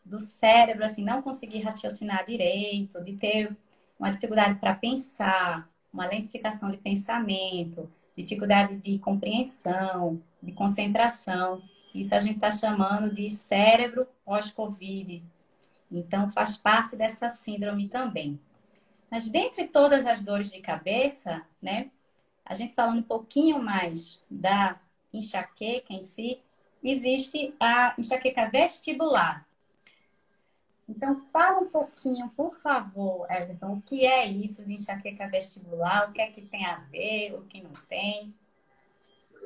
do 0.05 0.19
cérebro 0.19 0.85
assim 0.85 1.05
não 1.05 1.23
conseguir 1.23 1.63
raciocinar 1.63 2.25
direito, 2.25 3.03
de 3.03 3.15
ter 3.15 3.57
uma 3.99 4.11
dificuldade 4.11 4.59
para 4.59 4.75
pensar, 4.75 5.69
uma 5.93 6.07
lentificação 6.07 6.71
de 6.71 6.77
pensamento, 6.77 7.91
dificuldade 8.17 8.77
de 8.77 8.99
compreensão, 8.99 10.21
de 10.43 10.53
concentração. 10.53 11.63
Isso 11.95 12.15
a 12.15 12.21
gente 12.21 12.37
está 12.37 12.51
chamando 12.51 13.15
de 13.15 13.31
cérebro 13.31 14.07
pós-Covid. 14.25 15.23
Então, 15.91 16.29
faz 16.31 16.57
parte 16.57 16.97
dessa 16.97 17.29
síndrome 17.29 17.89
também. 17.89 18.39
Mas 19.11 19.29
dentre 19.29 19.69
todas 19.69 20.07
as 20.07 20.23
dores 20.23 20.51
de 20.51 20.61
cabeça, 20.61 21.43
né, 21.63 21.91
a 22.45 22.55
gente 22.55 22.75
falando 22.75 22.99
um 22.99 23.03
pouquinho 23.03 23.63
mais 23.63 24.21
da 24.29 24.81
enxaqueca 25.13 25.93
em 25.93 26.03
si, 26.03 26.41
existe 26.83 27.55
a 27.61 27.95
enxaqueca 27.97 28.51
vestibular. 28.51 29.47
Então, 30.89 31.17
fala 31.17 31.61
um 31.61 31.69
pouquinho, 31.69 32.29
por 32.37 32.55
favor, 32.57 33.27
Everton, 33.31 33.73
o 33.73 33.83
que 33.83 34.07
é 34.07 34.27
isso 34.27 34.65
de 34.65 34.75
enxaqueca 34.75 35.29
vestibular, 35.29 36.09
o 36.09 36.13
que 36.13 36.21
é 36.21 36.27
que 36.27 36.43
tem 36.43 36.67
a 36.67 36.77
ver, 36.91 37.35
o 37.35 37.43
que 37.43 37.63
não 37.63 37.73
tem. 37.89 38.35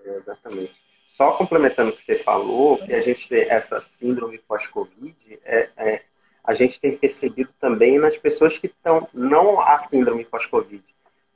É, 0.04 0.10
exatamente. 0.16 0.74
Só 1.06 1.32
complementando 1.32 1.90
o 1.90 1.92
que 1.92 2.02
você 2.02 2.16
falou, 2.16 2.76
que 2.78 2.92
a 2.92 3.00
gente 3.00 3.28
tem 3.28 3.48
essa 3.48 3.78
síndrome 3.78 4.38
pós-Covid, 4.38 5.16
é, 5.44 5.70
é, 5.76 6.02
a 6.42 6.52
gente 6.52 6.80
tem 6.80 6.96
percebido 6.96 7.52
também 7.60 7.98
nas 7.98 8.16
pessoas 8.16 8.58
que 8.58 8.66
estão, 8.66 9.08
não 9.14 9.60
a 9.60 9.78
síndrome 9.78 10.24
pós-Covid, 10.24 10.84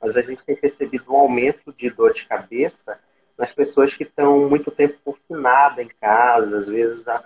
mas 0.01 0.17
a 0.17 0.21
gente 0.21 0.43
tem 0.43 0.55
percebido 0.55 1.11
um 1.13 1.17
aumento 1.17 1.71
de 1.71 1.89
dor 1.89 2.11
de 2.11 2.25
cabeça 2.25 2.99
nas 3.37 3.51
pessoas 3.51 3.93
que 3.93 4.03
estão 4.03 4.49
muito 4.49 4.69
tempo 4.69 4.99
confinadas 5.03 5.85
em 5.85 5.89
casa, 5.99 6.57
às 6.57 6.65
vezes 6.65 7.07
a, 7.07 7.23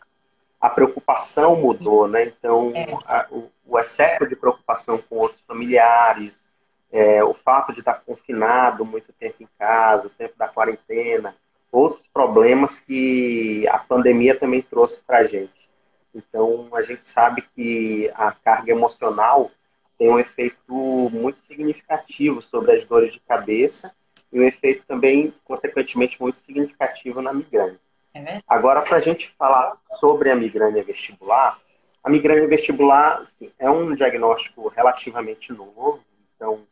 a 0.59 0.69
preocupação 0.69 1.55
mudou, 1.55 2.07
né? 2.07 2.25
Então, 2.25 2.71
é. 2.75 2.91
a, 3.05 3.27
o, 3.29 3.49
o, 3.65 3.79
excesso 3.79 4.27
de 4.27 4.35
preocupação 4.35 4.97
com 4.97 5.17
outros 5.17 5.39
familiares, 5.41 6.43
é, 6.91 7.23
o 7.23 7.33
fato 7.33 7.73
de 7.73 7.79
estar 7.79 8.01
confinado 8.05 8.83
muito 8.83 9.13
tempo 9.13 9.35
em 9.41 9.47
casa, 9.57 10.07
o 10.07 10.11
tempo 10.11 10.33
da 10.37 10.47
quarentena, 10.47 11.35
outros 11.71 12.03
problemas 12.11 12.79
que 12.79 13.67
a 13.67 13.77
pandemia 13.77 14.37
também 14.37 14.61
trouxe 14.61 15.01
para 15.03 15.19
a 15.19 15.23
gente. 15.23 15.69
Então, 16.13 16.69
a 16.73 16.81
gente 16.81 17.03
sabe 17.03 17.43
que 17.55 18.09
a 18.15 18.31
carga 18.31 18.71
emocional 18.71 19.51
tem 19.97 20.09
um 20.09 20.19
efeito 20.19 20.73
muito 21.11 21.39
significativo 21.39 22.41
sobre 22.41 22.71
as 22.71 22.83
dores 22.85 23.13
de 23.13 23.19
cabeça 23.19 23.93
e 24.31 24.39
um 24.39 24.43
efeito 24.43 24.83
também, 24.87 25.33
consequentemente, 25.43 26.19
muito 26.19 26.37
significativo 26.39 27.21
na 27.21 27.33
migrânia. 27.33 27.79
É 28.25 28.41
Agora, 28.47 28.81
para 28.81 28.97
a 28.97 28.99
gente 28.99 29.29
falar 29.37 29.77
sobre 29.99 30.31
a 30.31 30.35
migrânia 30.35 30.83
vestibular, 30.83 31.59
a 32.03 32.09
migrânia 32.09 32.47
vestibular 32.47 33.19
assim, 33.19 33.51
é 33.59 33.69
um 33.69 33.93
diagnóstico 33.93 34.67
relativamente 34.69 35.51
novo, 35.51 35.99
então 36.35 36.63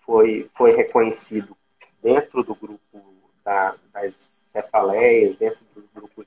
foi, 0.00 0.48
foi 0.56 0.72
reconhecido 0.72 1.56
dentro 2.02 2.42
do 2.42 2.54
grupo 2.54 3.02
da, 3.44 3.74
das 3.92 4.14
cefaleias, 4.52 5.36
dentro 5.36 5.60
do 5.74 5.88
grupo 5.94 6.24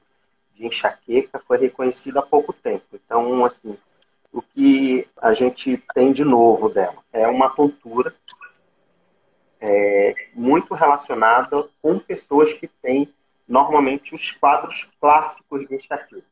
de 0.54 0.66
enxaqueca, 0.66 1.40
foi 1.40 1.58
reconhecido 1.58 2.18
há 2.18 2.22
pouco 2.22 2.52
tempo. 2.52 2.86
Então, 2.94 3.46
assim, 3.46 3.78
o 4.32 4.42
que 4.42 5.08
a 5.22 5.32
gente 5.32 5.82
tem 5.94 6.12
de 6.12 6.24
novo 6.24 6.70
dela 6.70 6.98
é 7.14 7.28
uma 7.28 7.50
tontura 7.50 8.14
é, 9.60 10.16
muito 10.34 10.74
relacionada 10.74 11.68
com 11.82 12.00
pessoas 12.00 12.52
que 12.54 12.68
têm 12.68 13.14
normalmente 13.48 14.14
os 14.14 14.32
quadros 14.32 14.90
clássicos 15.00 15.68
de 15.68 15.76
enxaqueca. 15.76 16.26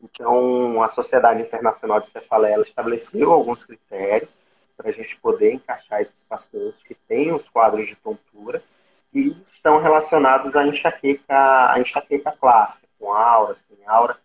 Então, 0.00 0.80
a 0.80 0.86
Sociedade 0.86 1.42
Internacional 1.42 1.98
de 2.00 2.06
Cefaleia 2.06 2.60
estabeleceu 2.60 3.32
alguns 3.32 3.64
critérios 3.64 4.36
para 4.76 4.90
a 4.90 4.92
gente 4.92 5.16
poder 5.16 5.54
encaixar 5.54 6.00
esses 6.00 6.20
pacientes 6.22 6.80
que 6.84 6.94
têm 6.94 7.32
os 7.32 7.48
quadros 7.48 7.86
de 7.88 7.96
tontura 7.96 8.62
que 9.10 9.36
estão 9.50 9.80
relacionados 9.80 10.54
à 10.54 10.64
enxaqueca, 10.64 11.72
à 11.72 11.80
enxaqueca 11.80 12.30
clássica, 12.30 12.86
com 12.98 13.12
aura, 13.12 13.54
sem 13.54 13.76
aura. 13.86 14.16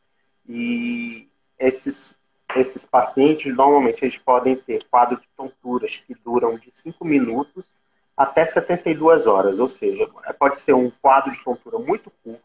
E 0.48 1.27
esses, 1.58 2.20
esses 2.55 2.86
pacientes, 2.86 3.55
normalmente, 3.55 4.03
eles 4.03 4.17
podem 4.17 4.55
ter 4.55 4.84
quadros 4.86 5.22
de 5.22 5.27
tonturas 5.36 5.96
que 5.96 6.13
duram 6.13 6.58
de 6.58 6.70
5 6.70 7.03
minutos 7.03 7.72
até 8.15 8.46
72 8.46 9.25
horas, 9.25 9.60
ou 9.60 9.67
seja, 9.67 10.08
pode 10.38 10.58
ser 10.58 10.74
um 10.74 10.91
quadro 11.01 11.32
de 11.32 11.43
tontura 11.43 11.79
muito 11.79 12.12
curto, 12.24 12.43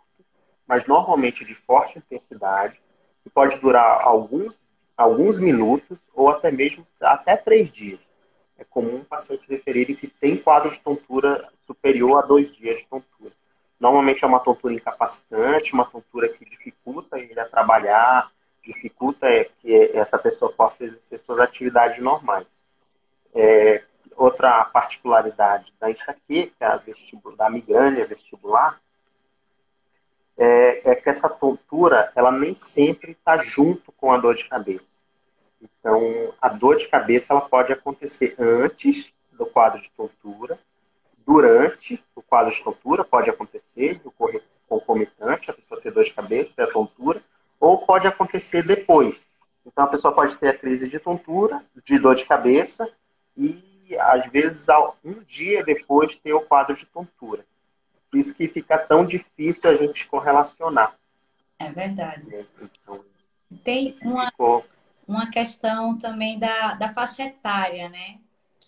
mas 0.67 0.87
normalmente 0.87 1.45
de 1.45 1.55
forte 1.55 1.99
intensidade, 1.99 2.81
que 3.23 3.31
pode 3.31 3.59
durar 3.59 4.01
alguns, 4.03 4.61
alguns 4.97 5.39
minutos 5.39 5.99
ou 6.15 6.31
até 6.31 6.51
mesmo 6.51 6.87
até 7.01 7.37
três 7.37 7.69
dias 7.69 8.01
é 8.59 8.65
comum 8.65 8.97
um 8.97 9.05
paciente 9.05 9.49
referir 9.49 9.95
que 9.95 10.09
tem 10.09 10.37
quadro 10.37 10.69
de 10.69 10.81
tontura 10.81 11.49
superior 11.65 12.19
a 12.19 12.27
dois 12.27 12.53
dias 12.57 12.79
de 12.79 12.87
tontura. 12.87 13.33
Normalmente 13.79 14.25
é 14.25 14.27
uma 14.27 14.41
tontura 14.41 14.75
incapacitante, 14.75 15.73
uma 15.73 15.85
tontura 15.85 16.29
que 16.29 16.45
dificulta 16.45 17.19
ele 17.19 17.39
a 17.39 17.49
trabalhar, 17.49 18.31
dificulta 18.65 19.27
que 19.61 19.93
essa 19.95 20.19
pessoa 20.19 20.53
possa 20.53 20.85
exercer 20.85 21.19
suas 21.21 21.39
atividades 21.39 22.03
normais. 22.03 22.61
É, 23.33 23.85
outra 24.19 24.65
particularidade 24.65 25.73
da 25.81 25.91
enxaqueca, 25.91 26.83
da 27.37 27.49
migrânia 27.49 28.07
vestibular, 28.07 28.81
é, 30.37 30.91
é, 30.91 30.95
que 30.95 31.09
essa 31.09 31.29
tontura 31.29 32.13
ela 32.15 32.31
nem 32.31 32.53
sempre 32.55 33.13
está 33.13 33.39
junto 33.39 33.93
com 33.93 34.13
a 34.13 34.19
dor 34.19 34.35
de 34.35 34.49
cabeça. 34.49 34.99
Então, 35.63 36.35
a 36.41 36.49
dor 36.49 36.77
de 36.77 36.89
cabeça 36.89 37.33
ela 37.33 37.41
pode 37.41 37.73
acontecer 37.73 38.35
antes 38.39 39.13
do 39.33 39.47
quadro 39.47 39.81
de 39.81 39.91
tontura, 39.97 40.59
durante 41.27 42.03
o 42.15 42.23
quadro 42.23 42.53
de 42.53 42.63
tontura, 42.63 43.05
pode 43.05 43.31
acontecer, 43.31 44.01
ocorrer 44.05 44.43
concomitante, 44.69 45.51
a 45.51 45.55
pessoa 45.55 45.81
ter 45.81 45.93
dor 45.93 46.05
de 46.05 46.13
cabeça, 46.13 46.53
ter 46.55 46.63
a 46.63 46.71
tontura, 46.73 47.23
ou 47.61 47.79
pode 47.79 48.07
acontecer 48.07 48.63
depois. 48.63 49.31
Então, 49.67 49.85
a 49.85 49.89
pessoa 49.89 50.15
pode 50.15 50.37
ter 50.37 50.49
a 50.49 50.57
crise 50.57 50.89
de 50.89 50.99
tontura, 50.99 51.63
de 51.85 51.99
dor 51.99 52.15
de 52.15 52.25
cabeça, 52.25 52.89
e 53.37 53.68
às 53.97 54.27
vezes 54.27 54.67
um 55.05 55.23
dia 55.23 55.65
depois 55.65 56.15
ter 56.15 56.33
o 56.33 56.41
quadro 56.41 56.77
de 56.77 56.87
tontura. 56.87 57.45
Por 58.11 58.19
isso 58.19 58.35
que 58.35 58.49
fica 58.49 58.79
tão 58.79 59.05
difícil 59.05 59.71
a 59.71 59.77
gente 59.77 60.07
correlacionar. 60.07 60.95
É 61.59 61.71
verdade. 61.71 62.47
Então, 62.61 63.05
Tem 63.63 63.99
uma, 64.03 64.31
ficou 64.31 64.65
uma 65.07 65.31
questão 65.31 65.97
também 65.99 66.39
da, 66.39 66.75
da 66.75 66.93
faixa 66.93 67.25
etária, 67.25 67.89
né? 67.89 68.19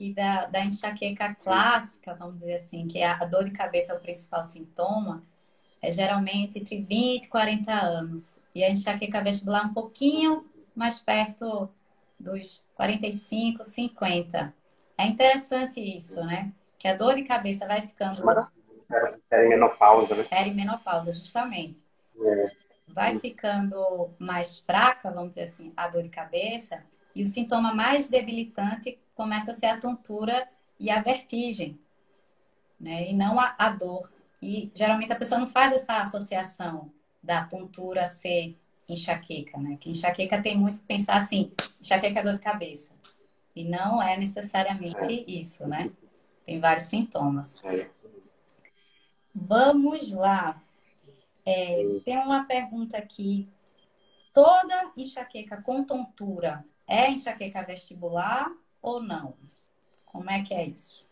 que 0.00 0.14
da, 0.14 0.46
da 0.46 0.64
enxaqueca 0.64 1.34
clássica, 1.34 2.14
vamos 2.14 2.38
dizer 2.38 2.54
assim, 2.54 2.86
que 2.86 3.00
é 3.00 3.06
a 3.06 3.22
dor 3.26 3.44
de 3.44 3.50
cabeça 3.50 3.92
é 3.92 3.96
o 3.96 4.00
principal 4.00 4.42
sintoma, 4.42 5.22
é 5.82 5.92
geralmente 5.92 6.58
entre 6.58 6.80
20 6.80 7.24
e 7.24 7.28
40 7.28 7.70
anos. 7.70 8.38
E 8.54 8.64
a 8.64 8.70
enxaqueca 8.70 9.22
vestibular 9.22 9.66
um 9.66 9.74
pouquinho 9.74 10.46
mais 10.74 11.00
perto 11.00 11.68
dos 12.18 12.64
45, 12.76 13.62
50. 13.62 14.54
É 15.00 15.06
interessante 15.06 15.80
isso, 15.80 16.22
né? 16.22 16.52
Que 16.78 16.86
a 16.86 16.94
dor 16.94 17.14
de 17.14 17.22
cabeça 17.22 17.66
vai 17.66 17.86
ficando. 17.88 18.22
Perimenopausa, 19.30 20.14
né? 20.14 20.24
Perimenopausa, 20.24 21.10
justamente. 21.14 21.82
É. 22.22 22.52
Vai 22.86 23.18
ficando 23.18 24.10
mais 24.18 24.58
fraca, 24.58 25.10
vamos 25.10 25.30
dizer 25.30 25.44
assim, 25.44 25.72
a 25.74 25.88
dor 25.88 26.02
de 26.02 26.10
cabeça, 26.10 26.82
e 27.14 27.22
o 27.22 27.26
sintoma 27.26 27.72
mais 27.72 28.10
debilitante 28.10 28.98
começa 29.14 29.52
a 29.52 29.54
ser 29.54 29.66
a 29.66 29.78
tontura 29.78 30.46
e 30.78 30.90
a 30.90 31.00
vertigem, 31.00 31.80
né? 32.78 33.08
E 33.08 33.14
não 33.14 33.40
a, 33.40 33.54
a 33.56 33.70
dor. 33.70 34.12
E 34.42 34.70
geralmente 34.74 35.12
a 35.12 35.16
pessoa 35.16 35.40
não 35.40 35.46
faz 35.46 35.72
essa 35.72 35.98
associação 35.98 36.92
da 37.22 37.44
tontura 37.44 38.06
ser 38.06 38.54
enxaqueca, 38.86 39.56
né? 39.58 39.78
Que 39.80 39.88
enxaqueca 39.88 40.42
tem 40.42 40.58
muito 40.58 40.80
pensar 40.80 41.16
assim, 41.16 41.52
enxaqueca 41.80 42.20
é 42.20 42.22
dor 42.22 42.34
de 42.34 42.40
cabeça. 42.40 43.00
E 43.54 43.64
não 43.64 44.02
é 44.02 44.16
necessariamente 44.16 45.24
isso, 45.26 45.66
né? 45.66 45.90
Tem 46.46 46.60
vários 46.60 46.84
sintomas. 46.84 47.62
Vamos 49.34 50.12
lá. 50.12 50.62
É, 51.44 51.82
tem 52.04 52.16
uma 52.18 52.44
pergunta 52.44 52.96
aqui. 52.96 53.48
Toda 54.32 54.92
enxaqueca 54.96 55.60
com 55.62 55.82
tontura 55.82 56.64
é 56.86 57.10
enxaqueca 57.10 57.62
vestibular 57.62 58.52
ou 58.80 59.02
não? 59.02 59.34
Como 60.06 60.30
é 60.30 60.42
que 60.42 60.54
é 60.54 60.66
isso? 60.66 61.06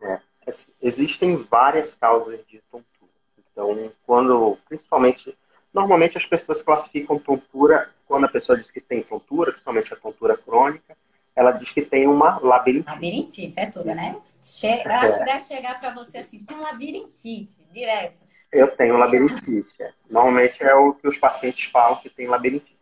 É, 0.00 0.20
assim, 0.46 0.72
existem 0.80 1.36
várias 1.36 1.94
causas 1.94 2.44
de 2.46 2.60
tontura. 2.70 3.10
Então, 3.38 3.92
quando, 4.06 4.58
principalmente, 4.66 5.36
normalmente 5.72 6.16
as 6.16 6.24
pessoas 6.24 6.62
classificam 6.62 7.18
tontura, 7.18 7.92
quando 8.06 8.24
a 8.24 8.28
pessoa 8.28 8.56
diz 8.56 8.70
que 8.70 8.80
tem 8.80 9.02
tontura, 9.02 9.50
principalmente 9.50 9.92
a 9.92 9.96
tontura 9.96 10.36
crônica, 10.36 10.96
ela 11.40 11.52
diz 11.52 11.70
que 11.70 11.80
tem 11.80 12.06
uma 12.06 12.38
labirintite. 12.38 12.92
Labirintite, 12.92 13.58
é 13.58 13.70
tudo, 13.70 13.86
né? 13.86 14.14
Che 14.42 14.66
é. 14.66 14.86
Acho 14.86 15.18
que 15.18 15.24
deve 15.24 15.40
chegar 15.40 15.80
para 15.80 15.94
você 15.94 16.18
assim, 16.18 16.44
tem 16.44 16.60
labirintite, 16.60 17.64
direto. 17.72 18.22
Eu 18.52 18.68
tenho 18.76 18.98
labirintite. 18.98 19.82
É. 19.82 19.90
Normalmente 20.10 20.62
é 20.62 20.74
o 20.74 20.92
que 20.92 21.08
os 21.08 21.16
pacientes 21.16 21.70
falam 21.70 21.96
que 21.96 22.10
tem 22.10 22.26
labirintite. 22.26 22.76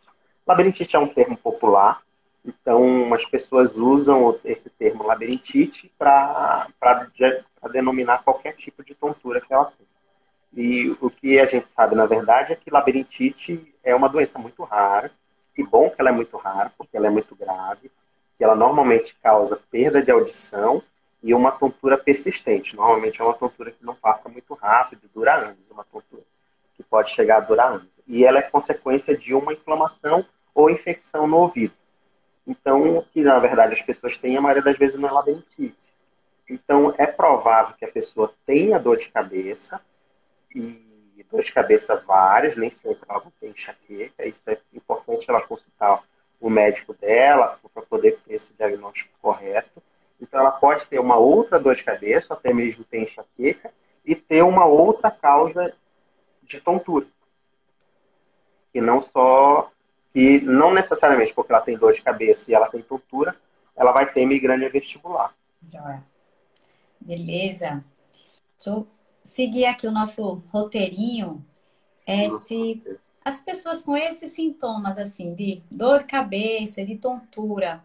Labirintite 0.45 0.97
é 0.97 0.99
um 0.99 1.07
termo 1.07 1.37
popular, 1.37 2.03
então 2.45 3.15
as 3.15 3.25
pessoas 3.25 3.77
usam 3.77 4.37
esse 4.45 4.69
termo 4.71 5.05
labirintite 5.05 5.93
para 5.97 6.67
denominar 7.71 8.25
qualquer 8.25 8.57
tipo 8.57 8.83
de 8.83 8.93
tontura 8.93 9.41
que 9.41 9.55
ela 9.55 9.67
tem. 9.67 9.87
E 10.53 10.97
o 11.01 11.09
que 11.11 11.39
a 11.39 11.45
gente 11.45 11.69
sabe, 11.69 11.95
na 11.95 12.07
verdade, 12.07 12.55
é 12.55 12.57
que 12.57 12.73
labirintite 12.73 13.73
é 13.85 13.95
uma 13.95 14.09
doença 14.09 14.37
muito 14.37 14.65
rara. 14.65 15.13
Que 15.55 15.63
bom 15.63 15.91
que 15.91 16.01
ela 16.01 16.11
é 16.11 16.13
muito 16.13 16.37
rara, 16.37 16.73
porque 16.77 16.97
ela 16.97 17.07
é 17.07 17.11
muito 17.11 17.37
grave. 17.37 17.89
Que 18.39 18.45
ela 18.45 18.55
normalmente 18.55 19.15
causa 19.23 19.61
perda 19.71 20.01
de 20.01 20.11
audição 20.11 20.83
e 21.23 21.35
uma 21.35 21.51
tontura 21.51 21.99
persistente. 21.99 22.75
Normalmente 22.77 23.21
é 23.21 23.25
uma 23.25 23.35
tontura 23.35 23.73
que 23.73 23.85
não 23.85 23.95
passa 23.95 24.29
muito 24.29 24.55
rápido, 24.55 25.11
dura 25.13 25.35
anos. 25.35 25.59
Uma 25.71 25.85
tontura 25.85 26.23
que 26.77 26.83
pode 26.85 27.11
chegar 27.11 27.39
a 27.39 27.41
durar 27.41 27.73
anos. 27.73 27.89
E 28.07 28.25
ela 28.25 28.39
é 28.39 28.43
consequência 28.43 29.17
de 29.17 29.35
uma 29.35 29.53
inflamação 29.53 30.25
ou 30.55 30.71
infecção 30.71 31.27
no 31.27 31.39
ouvido. 31.39 31.75
Então, 32.47 32.99
o 32.99 33.03
que 33.03 33.21
na 33.23 33.39
verdade 33.39 33.75
as 33.75 33.83
pessoas 33.83 34.17
têm, 34.17 34.37
a 34.37 34.41
maioria 34.41 34.63
das 34.63 34.79
vezes 34.79 34.99
não 34.99 35.09
é 35.09 35.13
labirintite. 35.13 35.77
Então, 36.49 36.95
é 36.97 37.07
provável 37.07 37.75
que 37.77 37.85
a 37.85 37.93
pessoa 37.93 38.33
tenha 38.47 38.79
dor 38.79 38.97
de 38.97 39.09
cabeça, 39.11 39.81
e 40.55 40.89
dor 41.31 41.43
de 41.43 41.53
cabeça 41.53 41.97
várias, 41.97 42.57
nem 42.57 42.69
sempre 42.69 43.03
ela 43.09 43.23
tem 43.39 43.51
enxaqueca. 43.51 44.27
Isso 44.27 44.49
é 44.49 44.59
importante 44.73 45.29
ela 45.29 45.43
consultar 45.43 46.03
o 46.41 46.49
médico 46.49 46.95
dela 46.95 47.59
para 47.75 47.83
poder 47.83 48.19
ter 48.21 48.35
esse 48.35 48.53
diagnóstico 48.55 49.11
correto. 49.21 49.83
Então, 50.21 50.41
ela 50.41 50.51
pode 50.51 50.87
ter 50.87 50.99
uma 50.99 51.17
outra 51.17 51.59
dor 51.59 51.75
de 51.75 51.85
cabeça, 51.85 52.35
até 52.35 52.53
mesmo 52.53 52.85
ter 52.85 53.01
enxaqueca, 53.01 53.73
e 54.05 54.15
ter 54.15 54.43
uma 54.43 54.65
outra 54.65 55.11
causa 55.11 55.73
de 56.43 56.61
tontura. 56.61 57.07
E 58.75 58.81
não 58.81 58.99
só, 58.99 59.71
que 60.13 60.41
não 60.41 60.73
necessariamente 60.73 61.33
porque 61.35 61.53
ela 61.53 61.63
tem 61.63 61.77
dor 61.77 61.93
de 61.93 62.03
cabeça 62.03 62.51
e 62.51 62.55
ela 62.55 62.69
tem 62.69 62.83
tontura, 62.83 63.37
ela 63.77 63.93
vai 63.93 64.11
ter 64.11 64.27
migrânia 64.27 64.71
vestibular. 64.71 65.35
Beleza. 67.01 67.85
Deixa 68.59 68.87
seguir 69.23 69.67
aqui 69.67 69.87
o 69.87 69.93
nosso 69.93 70.43
roteirinho, 70.51 71.45
é 72.07 72.31
se 72.31 72.83
as 73.29 73.43
pessoas 73.43 73.83
com 73.83 73.95
esses 73.95 74.33
sintomas, 74.33 74.97
assim, 74.97 75.35
de 75.35 75.63
dor 75.71 75.99
de 75.99 76.07
cabeça, 76.07 76.85
de 76.85 76.97
tontura, 76.97 77.85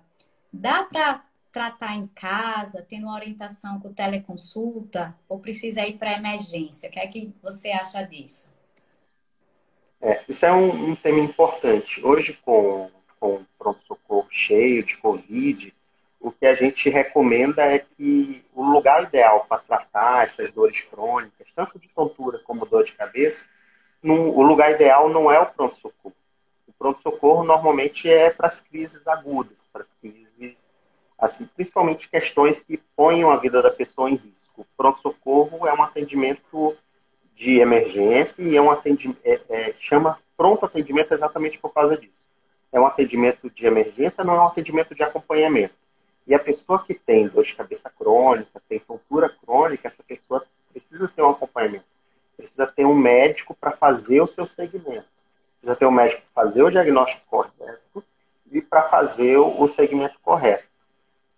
dá 0.52 0.84
para 0.84 1.22
tratar 1.52 1.96
em 1.96 2.08
casa, 2.08 2.86
tendo 2.88 3.08
uma 3.08 3.16
orientação 3.16 3.78
com 3.80 3.94
teleconsulta, 3.94 5.14
ou 5.28 5.40
precisa 5.40 5.86
ir 5.86 5.98
para 5.98 6.18
emergência? 6.18 6.88
O 6.88 6.92
que 6.92 7.00
é 7.00 7.08
que 7.08 7.34
você 7.44 7.72
acha 7.72 8.02
disso? 8.04 8.50
É, 10.02 10.24
isso 10.28 10.46
é 10.46 10.52
um, 10.52 10.92
um 10.92 10.96
tema 10.96 11.20
importante. 11.20 12.04
Hoje, 12.04 12.40
com, 12.44 12.90
com 13.20 13.46
pronto-socorro 13.60 14.28
cheio 14.32 14.82
de 14.82 14.96
Covid, 14.98 15.74
o 16.22 16.32
que 16.32 16.46
a 16.46 16.54
gente 16.54 16.90
recomenda 16.90 17.64
é 17.64 17.80
que 17.80 18.46
o 18.54 18.64
lugar 18.64 19.04
ideal 19.04 19.46
para 19.48 19.60
tratar 19.60 20.24
essas 20.24 20.50
dores 20.52 20.80
crônicas, 20.82 21.48
tanto 21.54 21.78
de 21.78 21.90
tontura 21.90 22.40
como 22.40 22.66
dor 22.66 22.84
de 22.86 22.94
cabeça, 22.94 23.46
o 24.12 24.42
lugar 24.42 24.72
ideal 24.72 25.10
não 25.10 25.32
é 25.32 25.40
o 25.40 25.46
pronto-socorro. 25.46 26.16
O 26.68 26.74
pronto-socorro 26.74 27.44
normalmente 27.44 28.10
é 28.10 28.30
para 28.30 28.48
as 28.48 28.60
crises 28.60 29.08
agudas, 29.08 29.66
para 29.72 29.82
as 29.82 29.92
crises, 30.02 30.68
assim, 31.18 31.46
principalmente 31.46 32.10
questões 32.10 32.60
que 32.60 32.78
ponham 32.96 33.32
a 33.32 33.38
vida 33.38 33.62
da 33.62 33.72
pessoa 33.72 34.10
em 34.10 34.16
risco. 34.16 34.62
O 34.62 34.66
pronto-socorro 34.76 35.66
é 35.68 35.74
um 35.74 35.82
atendimento 35.82 36.76
de 37.34 37.60
emergência 37.60 38.42
e 38.42 38.56
é 38.56 38.62
um 38.62 38.70
atendimento, 38.70 39.20
é, 39.24 39.42
é, 39.50 39.74
chama 39.74 40.20
pronto 40.36 40.66
atendimento 40.66 41.14
exatamente 41.14 41.58
por 41.58 41.74
causa 41.74 41.98
disso. 41.98 42.22
É 42.72 42.80
um 42.80 42.86
atendimento 42.86 43.50
de 43.50 43.66
emergência, 43.66 44.24
não 44.24 44.36
é 44.36 44.40
um 44.42 44.48
atendimento 44.48 44.94
de 44.94 45.04
acompanhamento. 45.04 45.76
E 46.26 46.34
a 46.34 46.40
pessoa 46.40 46.84
que 46.84 46.94
tem 46.94 47.28
dor 47.28 47.44
de 47.44 47.56
cabeça 47.56 47.90
crônica, 47.90 48.62
tem 48.68 48.80
tontura 48.80 49.30
crônica, 49.30 49.88
essa 49.88 50.02
pessoa 50.04 50.46
precisa 50.72 51.08
ter 51.08 51.22
um 51.22 51.30
acompanhamento. 51.30 51.86
Precisa 52.36 52.68
ter 52.68 52.86
um 52.86 52.96
médico 52.96 53.56
para 53.56 53.72
fazer 53.72 54.22
o 54.22 54.26
seu 54.26 54.46
segmento. 54.46 55.08
Precisa 55.60 55.76
ter 55.76 55.86
um 55.86 55.92
médico 55.92 56.22
para 56.34 56.44
fazer 56.44 56.64
o 56.64 56.70
diagnóstico 56.70 57.22
correto 57.28 58.04
e 58.52 58.62
para 58.62 58.84
fazer 58.84 59.38
o 59.38 59.66
segmento 59.66 60.20
correto. 60.22 60.68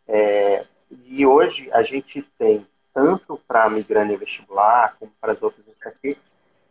É, 0.08 0.66
e 1.06 1.26
hoje 1.26 1.70
a 1.72 1.82
gente 1.82 2.22
tem, 2.38 2.66
tanto 2.94 3.38
para 3.48 3.64
a 3.64 3.70
migrânia 3.70 4.18
vestibular, 4.18 4.96
como 5.00 5.12
para 5.20 5.32
as 5.32 5.42
outras 5.42 5.66
enxaquecas, 5.68 6.24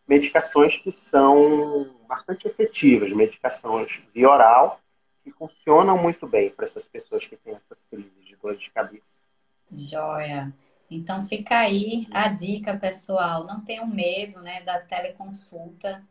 medicações 0.06 0.76
que 0.76 0.90
são 0.90 1.88
bastante 2.06 2.46
efetivas, 2.46 3.10
medicações 3.12 4.00
via 4.12 4.28
oral, 4.28 4.80
que 5.22 5.30
funcionam 5.30 5.96
muito 5.96 6.26
bem 6.26 6.50
para 6.50 6.66
essas 6.66 6.84
pessoas 6.86 7.26
que 7.26 7.36
têm 7.36 7.54
essas 7.54 7.82
crises 7.90 8.24
de 8.24 8.36
dor 8.36 8.56
de 8.56 8.70
cabeça. 8.70 9.22
Joia. 9.72 10.52
Então 10.90 11.26
fica 11.26 11.58
aí 11.58 12.06
a 12.10 12.28
dica, 12.28 12.76
pessoal. 12.76 13.44
Não 13.44 13.60
tenham 13.60 13.86
medo 13.86 14.40
né, 14.40 14.62
da 14.62 14.80
teleconsulta. 14.80 16.02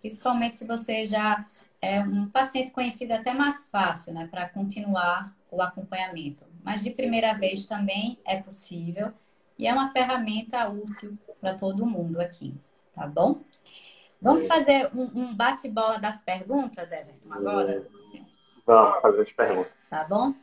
Principalmente 0.00 0.56
se 0.56 0.66
você 0.66 1.06
já 1.06 1.44
é 1.80 2.00
um 2.00 2.28
paciente 2.30 2.70
conhecido, 2.70 3.12
é 3.12 3.16
até 3.16 3.32
mais 3.32 3.66
fácil 3.68 4.12
né, 4.12 4.28
para 4.30 4.48
continuar 4.48 5.34
o 5.50 5.62
acompanhamento. 5.62 6.44
Mas 6.62 6.82
de 6.82 6.90
primeira 6.90 7.34
vez 7.34 7.66
também 7.66 8.18
é 8.24 8.36
possível 8.36 9.12
e 9.58 9.66
é 9.66 9.72
uma 9.72 9.90
ferramenta 9.90 10.68
útil 10.68 11.16
para 11.40 11.54
todo 11.54 11.86
mundo 11.86 12.20
aqui, 12.20 12.54
tá 12.94 13.06
bom? 13.06 13.40
Vamos 14.20 14.46
fazer 14.46 14.90
um, 14.94 15.10
um 15.14 15.34
bate-bola 15.34 15.98
das 15.98 16.20
perguntas, 16.20 16.90
Everton, 16.90 17.32
agora? 17.32 17.86
Vamos 18.66 19.00
fazer 19.00 19.20
as 19.22 19.32
perguntas. 19.32 19.72
Tá 19.88 20.04
bom? 20.04 20.34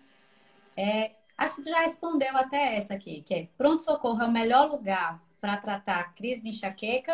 É, 0.78 1.12
acho 1.38 1.56
que 1.56 1.64
tu 1.64 1.70
já 1.70 1.82
respondeu 1.82 2.36
até 2.38 2.76
essa 2.76 2.94
aqui, 2.94 3.22
que 3.22 3.34
é 3.34 3.48
pronto-socorro 3.58 4.22
é 4.22 4.26
o 4.26 4.32
melhor 4.32 4.70
lugar 4.70 5.22
para 5.40 5.58
tratar 5.58 6.14
crise 6.16 6.42
de 6.42 6.50
enxaqueca? 6.50 7.14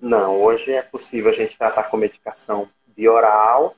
Não, 0.00 0.40
hoje 0.42 0.72
é 0.72 0.82
possível 0.82 1.30
a 1.30 1.34
gente 1.34 1.56
tratar 1.56 1.84
com 1.84 1.96
medicação 1.96 2.68
bioral, 2.88 3.76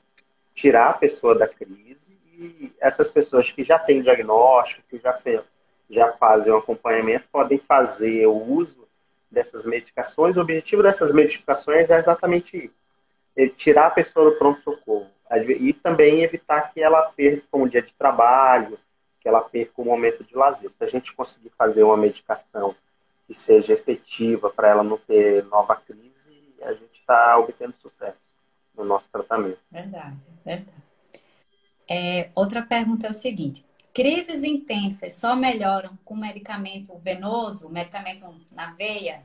tirar 0.53 0.89
a 0.89 0.93
pessoa 0.93 1.35
da 1.35 1.47
crise 1.47 2.17
e 2.37 2.73
essas 2.79 3.09
pessoas 3.09 3.49
que 3.49 3.61
já 3.61 3.77
têm 3.77 4.01
diagnóstico, 4.01 4.81
que 4.89 4.97
já, 4.97 5.13
fez, 5.13 5.41
já 5.89 6.13
fazem 6.13 6.51
o 6.51 6.57
acompanhamento, 6.57 7.27
podem 7.31 7.59
fazer 7.59 8.25
o 8.25 8.35
uso 8.35 8.87
dessas 9.29 9.63
medicações. 9.65 10.35
O 10.35 10.41
objetivo 10.41 10.81
dessas 10.81 11.11
medicações 11.11 11.89
é 11.89 11.95
exatamente 11.95 12.65
isso: 12.65 12.77
é 13.35 13.47
tirar 13.47 13.87
a 13.87 13.91
pessoa 13.91 14.31
do 14.31 14.37
pronto-socorro 14.37 15.14
e 15.59 15.73
também 15.73 16.21
evitar 16.21 16.71
que 16.73 16.81
ela 16.81 17.01
perca 17.15 17.47
um 17.53 17.67
dia 17.67 17.81
de 17.81 17.91
trabalho, 17.93 18.77
que 19.19 19.27
ela 19.27 19.41
perca 19.41 19.81
o 19.81 19.85
momento 19.85 20.23
de 20.23 20.35
lazer. 20.35 20.69
Se 20.69 20.83
a 20.83 20.87
gente 20.87 21.13
conseguir 21.13 21.51
fazer 21.57 21.83
uma 21.83 21.97
medicação 21.97 22.75
que 23.25 23.33
seja 23.33 23.73
efetiva 23.73 24.49
para 24.49 24.69
ela 24.69 24.83
não 24.83 24.97
ter 24.97 25.43
nova 25.45 25.75
crise, 25.75 26.53
a 26.61 26.73
gente 26.73 26.99
está 26.99 27.37
obtendo 27.37 27.73
sucesso 27.73 28.29
no 28.75 28.83
nosso 28.83 29.09
tratamento. 29.09 29.59
Verdade, 29.71 30.27
verdade. 30.43 30.85
É, 31.89 32.29
outra 32.35 32.61
pergunta 32.61 33.07
é 33.07 33.09
o 33.09 33.13
seguinte: 33.13 33.65
crises 33.93 34.43
intensas 34.43 35.15
só 35.15 35.35
melhoram 35.35 35.97
com 36.03 36.15
medicamento 36.15 36.95
venoso, 36.97 37.69
medicamento 37.69 38.25
na 38.51 38.73
veia? 38.73 39.21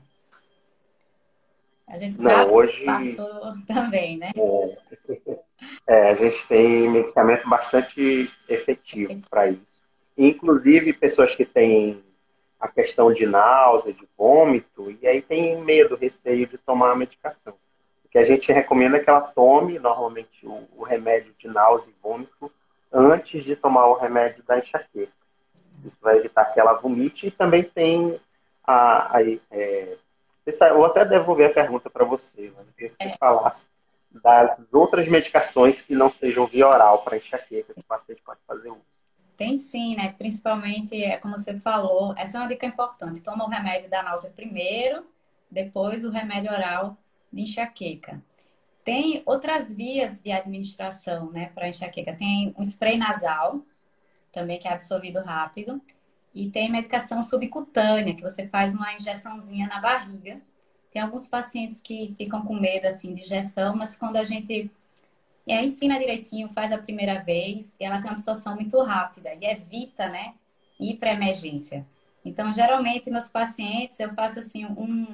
A 1.87 1.97
gente 1.97 2.19
não, 2.21 2.53
hoje 2.53 2.85
passou 2.85 3.55
também, 3.67 4.17
né? 4.17 4.31
É. 4.37 5.40
É, 5.87 6.11
a 6.11 6.15
gente 6.15 6.47
tem 6.47 6.89
medicamento 6.89 7.49
bastante 7.49 8.31
efetivo 8.49 9.21
para 9.29 9.49
isso. 9.49 9.81
Inclusive, 10.17 10.93
pessoas 10.93 11.35
que 11.35 11.45
têm 11.45 12.03
a 12.59 12.69
questão 12.69 13.11
de 13.11 13.27
náusea, 13.27 13.93
de 13.93 14.07
vômito, 14.17 14.91
e 15.01 15.07
aí 15.07 15.23
tem 15.23 15.61
medo, 15.63 15.97
receio 15.97 16.47
de 16.47 16.59
tomar 16.59 16.93
a 16.93 16.97
medicação. 16.97 17.55
O 18.05 18.09
que 18.09 18.19
a 18.19 18.23
gente 18.23 18.53
recomenda 18.53 18.99
é 18.99 19.01
que 19.01 19.09
ela 19.09 19.21
tome, 19.21 19.79
normalmente, 19.79 20.47
o, 20.47 20.69
o 20.77 20.83
remédio 20.83 21.33
de 21.39 21.49
náusea 21.49 21.91
e 21.91 22.03
vômito 22.03 22.53
antes 22.93 23.45
de 23.45 23.57
tomar 23.57 23.87
o 23.87 23.95
remédio 23.95 24.43
da 24.45 24.59
enxaqueca. 24.59 25.13
Isso 25.85 25.99
vai 26.03 26.19
evitar 26.19 26.45
que 26.47 26.61
ela 26.61 26.75
vomite 26.75 27.27
e 27.27 27.31
também 27.31 27.63
tem 27.63 28.21
a. 28.65 29.17
a 29.17 29.23
é, 29.51 29.97
eu 30.47 30.85
até 30.85 31.05
devolver 31.05 31.51
a 31.51 31.55
pergunta 31.55 31.89
para 31.89 32.05
você, 32.05 32.53
né? 32.57 32.65
que 32.77 32.91
você 32.91 33.05
é. 33.05 33.17
falasse 33.17 33.69
das 34.11 34.59
outras 34.73 35.07
medicações 35.09 35.81
que 35.81 35.95
não 35.95 36.09
sejam 36.09 36.47
via 36.47 36.69
oral 36.69 37.03
para 37.03 37.17
enxaqueca, 37.17 37.73
que 37.73 37.81
o 37.81 37.85
paciente 37.85 38.23
pode 38.23 38.41
fazer 38.47 38.71
uso. 38.71 38.81
Tem 39.37 39.57
sim, 39.57 39.97
né? 39.97 40.13
Principalmente, 40.19 41.03
é 41.03 41.17
como 41.17 41.39
você 41.39 41.59
falou, 41.59 42.15
essa 42.19 42.37
é 42.37 42.41
uma 42.41 42.49
dica 42.49 42.67
importante. 42.67 43.23
Toma 43.23 43.45
o 43.45 43.49
remédio 43.49 43.89
da 43.89 44.03
náusea 44.03 44.31
primeiro, 44.31 45.07
depois 45.51 46.05
o 46.05 46.11
remédio 46.11 46.53
oral 46.53 46.97
de 47.33 47.43
enxaqueca. 47.43 48.23
Tem 48.85 49.23
outras 49.25 49.73
vias 49.73 50.21
de 50.21 50.33
administração, 50.33 51.31
né, 51.31 51.51
para 51.55 51.69
enxaqueca. 51.69 52.13
Tem 52.15 52.55
um 52.59 52.63
spray 52.63 52.99
nasal, 52.99 53.63
também 54.33 54.59
que 54.59 54.69
é 54.69 54.73
absorvido 54.73 55.21
rápido, 55.21 55.81
e 56.35 56.51
tem 56.51 56.71
medicação 56.71 57.23
subcutânea, 57.23 58.15
que 58.15 58.23
você 58.23 58.47
faz 58.49 58.75
uma 58.75 58.93
injeçãozinha 58.95 59.67
na 59.69 59.81
barriga 59.81 60.41
tem 60.91 61.01
alguns 61.01 61.29
pacientes 61.29 61.81
que 61.81 62.15
ficam 62.17 62.45
com 62.45 62.55
medo 62.55 62.87
assim 62.87 63.15
de 63.15 63.23
injeção, 63.23 63.77
mas 63.77 63.97
quando 63.97 64.17
a 64.17 64.25
gente 64.25 64.71
é, 65.47 65.63
ensina 65.63 65.99
direitinho, 65.99 66.49
faz 66.49 66.73
a 66.73 66.79
primeira 66.79 67.23
vez, 67.23 67.77
ela 67.79 67.97
tem 67.97 68.07
uma 68.07 68.13
absorção 68.13 68.57
muito 68.57 68.81
rápida 68.83 69.35
e 69.35 69.45
evita, 69.45 70.09
né, 70.09 70.35
ir 70.79 70.97
para 70.97 71.13
emergência. 71.13 71.87
Então, 72.25 72.53
geralmente, 72.53 73.11
meus 73.11 73.31
pacientes, 73.31 73.99
eu 74.01 74.13
faço 74.15 74.41
assim 74.41 74.67
um, 74.67 75.07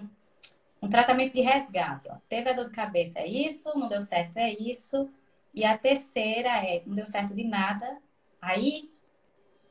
um 0.82 0.88
tratamento 0.88 1.34
de 1.34 1.40
resgate. 1.40 2.08
Ó. 2.10 2.16
Teve 2.28 2.50
a 2.50 2.52
dor 2.52 2.66
de 2.66 2.72
cabeça, 2.72 3.20
é 3.20 3.26
isso, 3.26 3.70
não 3.78 3.88
deu 3.88 4.00
certo, 4.00 4.36
é 4.38 4.52
isso. 4.52 5.08
E 5.54 5.64
a 5.64 5.76
terceira 5.76 6.48
é, 6.66 6.82
não 6.86 6.94
deu 6.94 7.06
certo 7.06 7.34
de 7.34 7.44
nada, 7.44 7.98
aí 8.40 8.90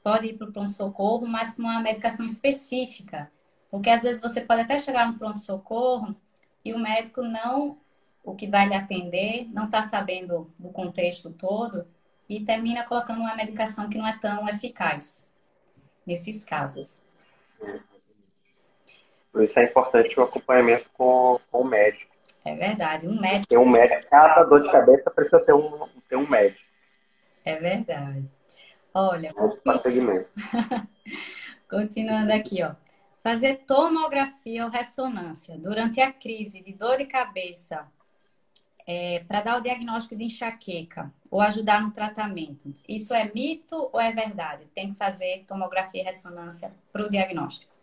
pode 0.04 0.28
ir 0.28 0.38
para 0.38 0.48
o 0.48 0.54
pronto-socorro, 0.54 1.28
mas 1.28 1.56
com 1.56 1.64
uma 1.64 1.82
medicação 1.82 2.26
específica 2.26 3.32
porque 3.76 3.90
às 3.90 4.04
vezes 4.04 4.22
você 4.22 4.40
pode 4.40 4.62
até 4.62 4.80
chegar 4.80 5.06
no 5.06 5.20
pronto-socorro 5.20 6.16
e 6.64 6.72
o 6.72 6.80
médico 6.80 7.22
não, 7.22 7.78
o 8.24 8.34
que 8.34 8.48
vai 8.48 8.70
lhe 8.70 8.74
atender, 8.74 9.50
não 9.52 9.66
está 9.66 9.82
sabendo 9.82 10.50
do 10.58 10.70
contexto 10.70 11.30
todo 11.30 11.86
e 12.30 12.40
termina 12.40 12.86
colocando 12.86 13.20
uma 13.20 13.36
medicação 13.36 13.90
que 13.90 13.98
não 13.98 14.08
é 14.08 14.18
tão 14.18 14.48
eficaz 14.48 15.28
nesses 16.08 16.46
casos. 16.46 17.04
Por 19.30 19.44
isso 19.44 19.60
é 19.60 19.66
importante 19.66 20.18
o 20.18 20.24
acompanhamento 20.24 20.90
com, 20.94 21.38
com 21.52 21.60
o 21.60 21.66
médico. 21.66 22.16
É 22.46 22.56
verdade, 22.56 23.10
um 23.10 23.20
médico. 23.20 23.48
Tem 23.48 23.58
um 23.58 23.70
médico, 23.70 24.10
cada 24.10 24.44
dor 24.44 24.62
de 24.62 24.72
cabeça 24.72 25.12
precisa 25.12 25.42
ter 25.42 25.54
um, 25.54 25.86
ter 26.08 26.16
um 26.16 26.30
médico. 26.30 26.66
É 27.44 27.58
verdade. 27.58 28.32
Olha, 28.94 29.34
continuando 31.68 32.32
aqui, 32.32 32.64
ó. 32.64 32.85
Fazer 33.26 33.64
tomografia 33.66 34.66
ou 34.66 34.70
ressonância 34.70 35.58
durante 35.58 36.00
a 36.00 36.14
crise 36.14 36.62
de 36.62 36.72
dor 36.72 36.98
de 36.98 37.06
cabeça 37.06 37.88
é, 38.86 39.24
para 39.28 39.42
dar 39.42 39.58
o 39.58 39.64
diagnóstico 39.64 40.16
de 40.16 40.26
enxaqueca 40.26 41.12
ou 41.32 41.42
ajudar 41.42 41.82
no 41.82 41.90
tratamento. 41.90 42.72
Isso 42.88 43.16
é 43.16 43.28
mito 43.34 43.90
ou 43.92 44.00
é 44.00 44.12
verdade? 44.12 44.68
Tem 44.76 44.92
que 44.92 44.96
fazer 45.00 45.44
tomografia 45.48 46.04
e 46.04 46.06
ressonância 46.06 46.72
para 46.94 47.04
o 47.04 47.10
diagnóstico? 47.10 47.74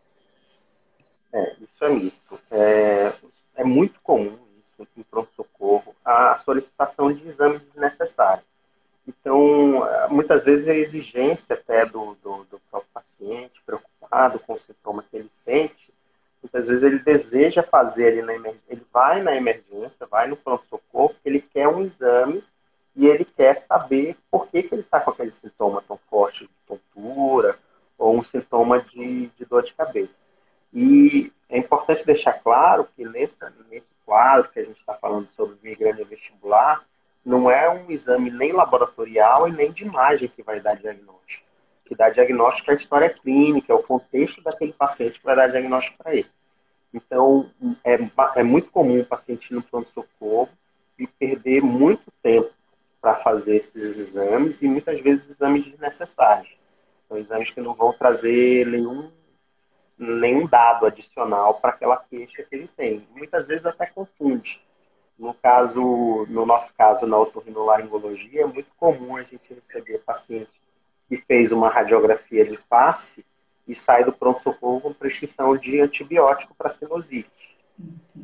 É, 1.32 1.56
isso 1.60 1.84
é 1.84 1.88
mito. 1.88 2.38
É, 2.48 3.12
é 3.56 3.64
muito 3.64 3.98
comum 4.00 4.38
isso 4.78 4.88
em 4.96 5.02
pronto-socorro, 5.02 5.92
a 6.04 6.36
solicitação 6.36 7.12
de 7.12 7.26
exames 7.26 7.62
necessários. 7.74 8.51
Então, 9.06 9.82
muitas 10.10 10.44
vezes 10.44 10.68
a 10.68 10.74
exigência 10.74 11.54
até 11.54 11.84
do, 11.84 12.16
do, 12.22 12.44
do 12.44 12.60
próprio 12.70 12.90
paciente, 12.92 13.60
preocupado 13.66 14.38
com 14.38 14.52
o 14.52 14.56
sintoma 14.56 15.04
que 15.10 15.16
ele 15.16 15.28
sente, 15.28 15.92
muitas 16.42 16.66
vezes 16.66 16.84
ele 16.84 16.98
deseja 17.00 17.62
fazer 17.62 18.12
ele 18.12 18.22
na 18.22 18.34
emergência, 18.34 18.62
ele 18.68 18.86
vai 18.92 19.22
na 19.22 19.34
emergência, 19.34 20.06
vai 20.06 20.28
no 20.28 20.36
pronto-socorro, 20.36 21.14
ele 21.24 21.40
quer 21.40 21.68
um 21.68 21.82
exame 21.82 22.44
e 22.94 23.06
ele 23.06 23.24
quer 23.24 23.54
saber 23.54 24.16
por 24.30 24.46
que, 24.48 24.62
que 24.62 24.74
ele 24.74 24.82
está 24.82 25.00
com 25.00 25.10
aquele 25.10 25.30
sintoma 25.30 25.82
tão 25.86 25.98
forte 26.08 26.44
de 26.44 26.50
tontura 26.66 27.58
ou 27.98 28.16
um 28.16 28.20
sintoma 28.20 28.80
de, 28.80 29.28
de 29.28 29.44
dor 29.44 29.62
de 29.62 29.72
cabeça. 29.74 30.22
E 30.72 31.32
é 31.48 31.58
importante 31.58 32.04
deixar 32.04 32.34
claro 32.34 32.88
que 32.96 33.04
nesse, 33.04 33.38
nesse 33.70 33.90
quadro 34.04 34.50
que 34.50 34.60
a 34.60 34.64
gente 34.64 34.78
está 34.78 34.94
falando 34.94 35.28
sobre 35.28 35.56
migrânia 35.62 36.04
vestibular, 36.04 36.84
não 37.24 37.50
é 37.50 37.70
um 37.70 37.90
exame 37.90 38.30
nem 38.30 38.52
laboratorial 38.52 39.48
e 39.48 39.52
nem 39.52 39.70
de 39.70 39.84
imagem 39.84 40.28
que 40.28 40.42
vai 40.42 40.60
dar 40.60 40.74
diagnóstico. 40.74 41.44
O 41.84 41.88
que 41.88 41.94
dá 41.94 42.10
diagnóstico 42.10 42.70
é 42.70 42.74
a 42.74 42.76
história 42.76 43.10
clínica, 43.10 43.72
é 43.72 43.76
o 43.76 43.82
contexto 43.82 44.42
daquele 44.42 44.72
paciente 44.72 45.18
que 45.18 45.24
vai 45.24 45.36
dar 45.36 45.48
diagnóstico 45.48 45.96
para 45.98 46.14
ele. 46.14 46.30
Então, 46.92 47.50
é, 47.84 47.96
é 48.36 48.42
muito 48.42 48.70
comum 48.70 49.00
o 49.00 49.06
paciente 49.06 49.50
ir 49.50 49.54
no 49.54 49.62
pronto-socorro 49.62 50.50
e 50.98 51.06
perder 51.06 51.62
muito 51.62 52.12
tempo 52.22 52.50
para 53.00 53.14
fazer 53.14 53.56
esses 53.56 53.96
exames 53.96 54.60
e 54.62 54.68
muitas 54.68 55.00
vezes 55.00 55.30
exames 55.30 55.64
desnecessários. 55.64 56.54
São 57.08 57.16
exames 57.16 57.50
que 57.50 57.60
não 57.60 57.74
vão 57.74 57.92
trazer 57.92 58.66
nenhum, 58.66 59.10
nenhum 59.98 60.46
dado 60.46 60.86
adicional 60.86 61.54
para 61.54 61.70
aquela 61.70 61.96
queixa 61.96 62.42
que 62.42 62.54
ele 62.54 62.68
tem. 62.76 63.06
Muitas 63.14 63.46
vezes 63.46 63.66
até 63.66 63.86
confunde 63.86 64.60
no 65.18 65.34
caso, 65.34 66.26
no 66.28 66.44
nosso 66.44 66.72
caso, 66.74 67.06
na 67.06 67.18
otorrinolaringologia, 67.18 68.42
é 68.42 68.46
muito 68.46 68.70
comum 68.76 69.16
a 69.16 69.22
gente 69.22 69.54
receber 69.54 69.98
paciente 69.98 70.52
que 71.08 71.16
fez 71.16 71.52
uma 71.52 71.68
radiografia 71.68 72.44
de 72.44 72.56
face 72.56 73.24
e 73.66 73.74
sai 73.74 74.04
do 74.04 74.12
pronto-socorro 74.12 74.80
com 74.80 74.94
prescrição 74.94 75.56
de 75.56 75.80
antibiótico 75.80 76.54
para 76.54 76.70
sinusite. 76.70 77.30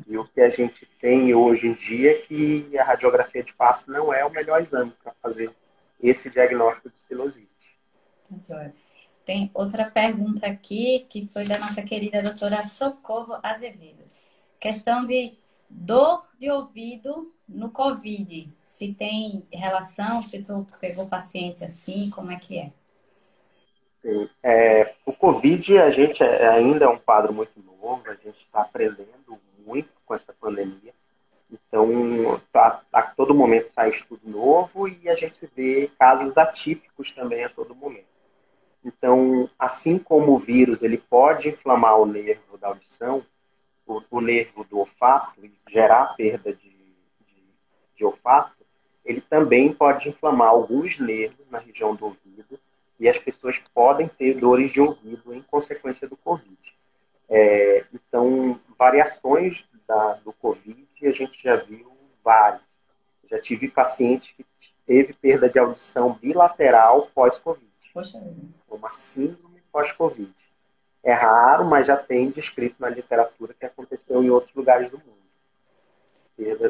E 0.07 0.17
o 0.17 0.25
que 0.25 0.41
a 0.41 0.49
gente 0.49 0.87
tem 0.99 1.33
hoje 1.33 1.67
em 1.67 1.73
dia 1.73 2.11
é 2.11 2.15
que 2.15 2.77
a 2.77 2.83
radiografia 2.83 3.43
de 3.43 3.53
face 3.53 3.89
não 3.89 4.13
é 4.13 4.25
o 4.25 4.29
melhor 4.29 4.59
exame 4.59 4.93
para 5.03 5.13
fazer 5.21 5.51
esse 6.01 6.29
diagnóstico 6.29 6.89
de 6.89 6.99
sinusite. 6.99 7.47
Tem 9.25 9.51
outra 9.53 9.85
pergunta 9.85 10.47
aqui 10.47 11.05
que 11.09 11.27
foi 11.27 11.45
da 11.45 11.59
nossa 11.59 11.81
querida 11.81 12.21
doutora 12.21 12.63
Socorro 12.63 13.37
Azevedo. 13.43 14.03
Questão 14.59 15.05
de 15.05 15.33
Dor 15.69 16.27
de 16.39 16.49
ouvido 16.49 17.29
no 17.47 17.69
Covid. 17.69 18.51
Se 18.63 18.93
tem 18.93 19.45
relação, 19.51 20.23
se 20.23 20.41
tu 20.41 20.65
pegou 20.79 21.07
paciente 21.07 21.63
assim, 21.63 22.09
como 22.09 22.31
é 22.31 22.37
que 22.37 22.57
é? 22.57 22.71
É, 24.41 24.95
o 25.05 25.11
Covid, 25.11 25.77
a 25.77 25.89
gente 25.89 26.23
é, 26.23 26.47
ainda 26.47 26.85
é 26.85 26.87
um 26.87 26.97
quadro 26.97 27.33
muito 27.33 27.59
novo, 27.61 28.01
a 28.05 28.13
gente 28.13 28.39
está 28.39 28.61
aprendendo 28.61 29.39
muito 29.65 29.89
com 30.05 30.13
essa 30.13 30.33
pandemia. 30.33 30.93
Então, 31.51 32.39
tá, 32.51 32.81
a 32.93 33.01
todo 33.01 33.33
momento 33.33 33.65
sai 33.65 33.89
estudo 33.89 34.21
novo 34.23 34.87
e 34.87 35.09
a 35.09 35.13
gente 35.13 35.37
vê 35.55 35.89
casos 35.99 36.37
atípicos 36.37 37.11
também 37.11 37.43
a 37.43 37.49
todo 37.49 37.75
momento. 37.75 38.07
Então, 38.85 39.49
assim 39.57 39.97
como 39.97 40.33
o 40.33 40.39
vírus 40.39 40.81
ele 40.81 40.97
pode 40.97 41.49
inflamar 41.49 41.99
o 41.99 42.05
nervo 42.05 42.57
da 42.57 42.67
audição, 42.67 43.25
o, 43.89 44.03
o 44.09 44.21
nervo 44.21 44.63
do 44.63 44.79
olfato 44.79 45.43
e 45.43 45.51
gerar 45.69 46.15
perda 46.15 46.53
de, 46.53 46.69
de, 46.69 47.43
de 47.95 48.05
olfato, 48.05 48.53
ele 49.03 49.21
também 49.21 49.73
pode 49.73 50.07
inflamar 50.07 50.49
alguns 50.49 50.99
nervos 50.99 51.49
na 51.49 51.59
região 51.59 51.95
do 51.95 52.05
ouvido 52.05 52.59
e 52.99 53.07
as 53.07 53.17
pessoas 53.17 53.57
podem 53.73 54.07
ter 54.07 54.35
dores 54.35 54.71
de 54.71 54.79
ouvido 54.79 55.33
em 55.33 55.41
consequência 55.41 56.07
do 56.07 56.17
Covid. 56.17 56.57
É, 57.27 57.85
então, 57.93 58.59
variações 58.77 59.65
da, 59.87 60.13
do 60.15 60.33
Covid 60.33 60.87
a 61.01 61.11
gente 61.11 61.41
já 61.41 61.55
viu 61.55 61.91
várias. 62.23 62.77
Já 63.29 63.39
tive 63.39 63.69
paciente 63.69 64.33
que 64.35 64.45
teve 64.85 65.13
perda 65.13 65.49
de 65.49 65.57
audição 65.59 66.13
bilateral 66.13 67.09
pós-Covid. 67.13 67.69
Uma 68.69 68.89
síndrome 68.89 69.61
pós-Covid. 69.71 70.33
É 71.03 71.13
raro, 71.13 71.65
mas 71.65 71.87
já 71.87 71.95
tem 71.95 72.29
descrito 72.29 72.75
na 72.79 72.89
literatura 72.89 73.53
que 73.53 73.65
aconteceu 73.65 74.23
em 74.23 74.29
outros 74.29 74.53
lugares 74.53 74.89
do 74.91 74.97
mundo. 74.97 75.19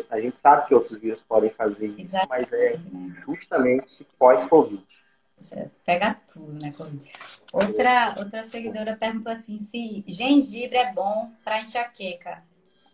A 0.10 0.20
gente 0.20 0.40
sabe 0.40 0.68
que 0.68 0.74
outros 0.74 1.00
vírus 1.00 1.20
podem 1.20 1.50
fazer 1.50 1.88
isso, 1.88 2.16
Exatamente, 2.16 2.30
mas 2.30 2.54
é 2.54 2.78
né? 2.78 3.24
justamente 3.28 4.08
pós-Covid. 4.18 4.84
Pega 5.86 6.16
tudo, 6.32 6.52
né, 6.54 6.72
Covid? 6.72 7.12
Outra, 7.54 8.16
outra 8.18 8.44
seguidora 8.44 8.98
perguntou 8.98 9.32
assim: 9.32 9.58
se 9.58 10.04
gengibre 10.08 10.78
é 10.78 10.92
bom 10.92 11.32
para 11.44 11.62
enxaqueca. 11.62 12.44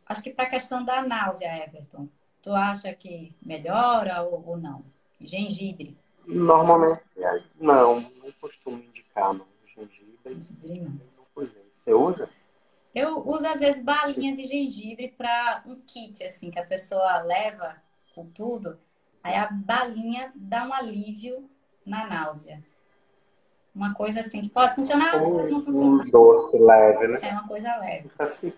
Acho 0.05 0.21
que 0.21 0.29
para 0.29 0.45
a 0.45 0.49
questão 0.49 0.83
da 0.83 1.01
náusea, 1.01 1.65
Everton. 1.65 2.07
Tu 2.43 2.53
acha 2.53 2.93
que 2.93 3.35
melhora 3.41 4.21
ou, 4.21 4.43
ou 4.45 4.57
não? 4.57 4.85
Gengibre. 5.19 5.97
Normalmente, 6.27 7.01
não. 7.59 8.01
Não 8.01 8.31
costumo 8.39 8.77
indicar, 8.77 9.33
não. 9.33 9.47
Gengibre. 9.65 10.19
Gengibre 10.23 10.81
não. 10.81 11.14
Você 11.35 11.93
usa? 11.93 12.29
Eu 12.93 13.27
uso, 13.27 13.45
às 13.45 13.59
vezes, 13.59 13.83
balinha 13.83 14.35
de 14.35 14.43
gengibre 14.43 15.09
para 15.17 15.63
um 15.65 15.75
kit, 15.81 16.23
assim, 16.23 16.49
que 16.49 16.57
a 16.57 16.65
pessoa 16.65 17.21
leva 17.23 17.75
com 18.13 18.31
tudo. 18.31 18.79
Aí 19.21 19.35
a 19.35 19.49
balinha 19.51 20.31
dá 20.33 20.65
um 20.65 20.73
alívio 20.73 21.49
na 21.85 22.07
náusea. 22.07 22.63
Uma 23.75 23.93
coisa 23.93 24.21
assim 24.21 24.41
que 24.41 24.49
pode 24.49 24.73
funcionar 24.73 25.21
ou 25.21 25.39
pode 25.39 25.51
não 25.51 25.59
funcionar. 25.59 26.05
Um 26.05 26.09
doce 26.09 26.57
leve, 26.57 27.07
né? 27.09 27.19
É 27.21 27.31
uma 27.33 27.47
coisa 27.47 27.75
leve. 27.75 28.09
Assim, 28.17 28.53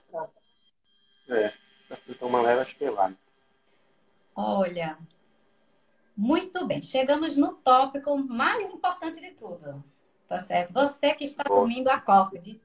é, 1.28 1.52
assim, 1.90 2.16
uma 2.22 2.42
leve 2.42 2.62
acho 2.62 2.76
que 2.76 2.86
é 2.86 2.92
lá. 2.92 3.12
Olha, 4.36 5.00
muito 6.16 6.68
bem. 6.68 6.82
Chegamos 6.84 7.36
no 7.36 7.54
tópico 7.54 8.16
mais 8.18 8.70
importante 8.70 9.20
de 9.20 9.32
tudo. 9.32 9.84
Tá 10.28 10.40
certo? 10.40 10.74
Você 10.74 11.16
que 11.16 11.24
está 11.24 11.44
dormindo, 11.44 11.88
acorde. 11.88 12.62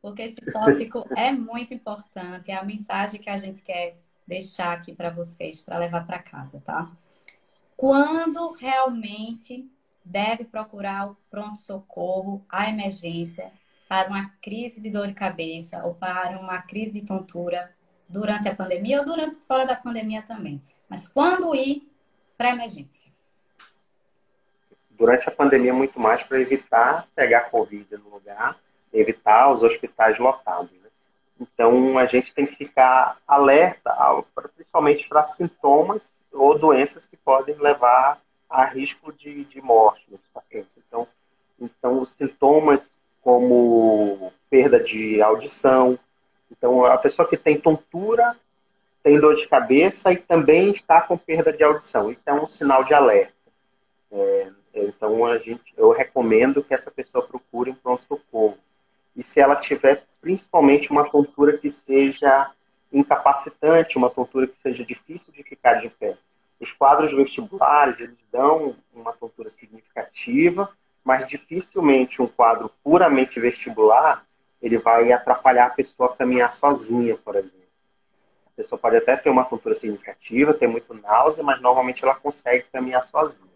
Porque 0.00 0.22
esse 0.22 0.40
tópico 0.52 1.06
é 1.16 1.32
muito 1.32 1.74
importante. 1.74 2.50
É 2.50 2.54
a 2.54 2.64
mensagem 2.64 3.20
que 3.20 3.30
a 3.30 3.36
gente 3.36 3.62
quer 3.62 3.96
deixar 4.26 4.72
aqui 4.72 4.94
para 4.94 5.10
vocês, 5.10 5.60
para 5.60 5.78
levar 5.78 6.06
para 6.06 6.18
casa, 6.18 6.60
tá? 6.64 6.88
Quando 7.76 8.52
realmente 8.52 9.68
deve 10.04 10.44
procurar 10.44 11.10
o 11.10 11.16
pronto-socorro, 11.30 12.44
a 12.48 12.68
emergência, 12.68 13.52
para 13.88 14.08
uma 14.08 14.30
crise 14.42 14.80
de 14.80 14.90
dor 14.90 15.06
de 15.06 15.14
cabeça 15.14 15.82
ou 15.84 15.94
para 15.94 16.38
uma 16.38 16.60
crise 16.60 16.92
de 16.92 17.06
tontura 17.06 17.74
durante 18.08 18.48
a 18.48 18.54
pandemia 18.54 19.00
ou 19.00 19.04
durante 19.04 19.38
fora 19.38 19.64
da 19.64 19.74
pandemia 19.74 20.22
também. 20.22 20.62
Mas 20.88 21.08
quando 21.08 21.54
ir 21.54 21.90
para 22.36 22.50
emergência? 22.50 23.10
Durante 24.90 25.28
a 25.28 25.30
pandemia, 25.30 25.72
muito 25.72 25.98
mais 25.98 26.22
para 26.22 26.40
evitar 26.40 27.08
pegar 27.14 27.50
Covid 27.50 27.96
no 27.96 28.10
lugar, 28.10 28.58
evitar 28.98 29.50
os 29.50 29.62
hospitais 29.62 30.18
lotados. 30.18 30.70
Né? 30.72 30.88
Então, 31.40 31.98
a 31.98 32.04
gente 32.04 32.34
tem 32.34 32.46
que 32.46 32.56
ficar 32.56 33.18
alerta, 33.26 33.94
principalmente 34.54 35.08
para 35.08 35.22
sintomas 35.22 36.22
ou 36.32 36.58
doenças 36.58 37.04
que 37.04 37.16
podem 37.16 37.54
levar 37.56 38.20
a 38.48 38.64
risco 38.64 39.12
de, 39.12 39.44
de 39.44 39.60
morte 39.60 40.04
nesse 40.10 40.24
paciente. 40.32 40.68
Então, 40.76 41.06
então, 41.60 41.98
os 41.98 42.10
sintomas 42.10 42.94
como 43.20 44.32
perda 44.48 44.80
de 44.80 45.20
audição. 45.20 45.98
Então, 46.50 46.84
a 46.84 46.96
pessoa 46.96 47.28
que 47.28 47.36
tem 47.36 47.60
tontura 47.60 48.36
tem 49.02 49.18
dor 49.18 49.34
de 49.34 49.46
cabeça 49.46 50.12
e 50.12 50.16
também 50.16 50.70
está 50.70 51.00
com 51.00 51.16
perda 51.16 51.52
de 51.52 51.62
audição. 51.62 52.10
Isso 52.10 52.24
é 52.26 52.32
um 52.32 52.46
sinal 52.46 52.84
de 52.84 52.94
alerta. 52.94 53.32
É, 54.10 54.48
então, 54.74 55.26
a 55.26 55.36
gente, 55.38 55.74
eu 55.76 55.90
recomendo 55.90 56.62
que 56.62 56.74
essa 56.74 56.90
pessoa 56.90 57.26
procure 57.26 57.70
um 57.70 57.74
pronto-socorro. 57.74 58.56
E 59.18 59.22
se 59.24 59.40
ela 59.40 59.56
tiver 59.56 60.04
principalmente 60.20 60.92
uma 60.92 61.10
tontura 61.10 61.58
que 61.58 61.68
seja 61.68 62.52
incapacitante, 62.92 63.98
uma 63.98 64.08
tontura 64.08 64.46
que 64.46 64.56
seja 64.60 64.84
difícil 64.84 65.32
de 65.32 65.42
ficar 65.42 65.74
de 65.74 65.88
pé. 65.88 66.16
Os 66.60 66.70
quadros 66.70 67.10
vestibulares, 67.10 67.98
eles 67.98 68.16
dão 68.30 68.76
uma 68.94 69.12
tontura 69.12 69.50
significativa, 69.50 70.70
mas 71.02 71.28
dificilmente 71.28 72.22
um 72.22 72.28
quadro 72.28 72.70
puramente 72.84 73.40
vestibular, 73.40 74.24
ele 74.62 74.78
vai 74.78 75.10
atrapalhar 75.10 75.66
a 75.66 75.70
pessoa 75.70 76.12
a 76.12 76.16
caminhar 76.16 76.48
sozinha, 76.48 77.16
por 77.16 77.34
exemplo. 77.34 77.66
A 78.46 78.50
pessoa 78.54 78.78
pode 78.78 78.98
até 78.98 79.16
ter 79.16 79.30
uma 79.30 79.44
tontura 79.44 79.74
significativa, 79.74 80.54
ter 80.54 80.68
muito 80.68 80.94
náusea, 80.94 81.42
mas 81.42 81.60
normalmente 81.60 82.04
ela 82.04 82.14
consegue 82.14 82.66
caminhar 82.72 83.02
sozinha. 83.02 83.50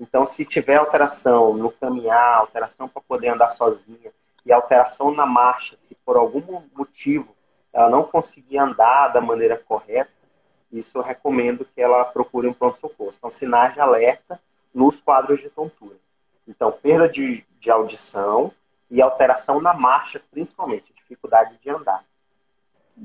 Então, 0.00 0.24
se 0.24 0.42
tiver 0.46 0.76
alteração 0.76 1.52
no 1.54 1.70
caminhar, 1.70 2.38
alteração 2.38 2.88
para 2.88 3.02
poder 3.02 3.28
andar 3.28 3.48
sozinha 3.48 4.10
e 4.44 4.52
alteração 4.52 5.12
na 5.12 5.24
marcha, 5.24 5.76
se 5.76 5.94
por 6.04 6.16
algum 6.16 6.62
motivo 6.74 7.34
ela 7.72 7.88
não 7.88 8.04
conseguir 8.04 8.58
andar 8.58 9.08
da 9.08 9.20
maneira 9.20 9.56
correta, 9.56 10.10
isso 10.70 10.96
eu 10.96 11.02
recomendo 11.02 11.64
que 11.64 11.80
ela 11.80 12.04
procure 12.04 12.48
um 12.48 12.54
pronto-socorro. 12.54 13.12
São 13.12 13.28
sinais 13.28 13.74
de 13.74 13.80
alerta 13.80 14.40
nos 14.74 14.98
quadros 14.98 15.40
de 15.40 15.50
tontura. 15.50 15.96
Então, 16.48 16.72
perda 16.72 17.08
de, 17.08 17.44
de 17.58 17.70
audição 17.70 18.52
e 18.90 19.00
alteração 19.00 19.60
na 19.60 19.74
marcha, 19.74 20.20
principalmente, 20.30 20.92
dificuldade 20.94 21.58
de 21.62 21.70
andar. 21.70 22.04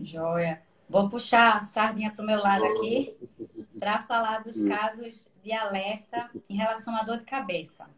Joia. 0.02 0.62
Vou 0.90 1.10
puxar 1.10 1.58
a 1.58 1.66
sardinha 1.66 2.12
para 2.12 2.24
o 2.24 2.26
meu 2.26 2.40
lado 2.40 2.64
aqui 2.64 3.18
para 3.78 4.04
falar 4.04 4.42
dos 4.42 4.64
casos 4.64 5.30
de 5.44 5.52
alerta 5.52 6.30
em 6.50 6.56
relação 6.56 6.96
à 6.96 7.04
dor 7.04 7.18
de 7.18 7.26
cabeça. 7.26 7.90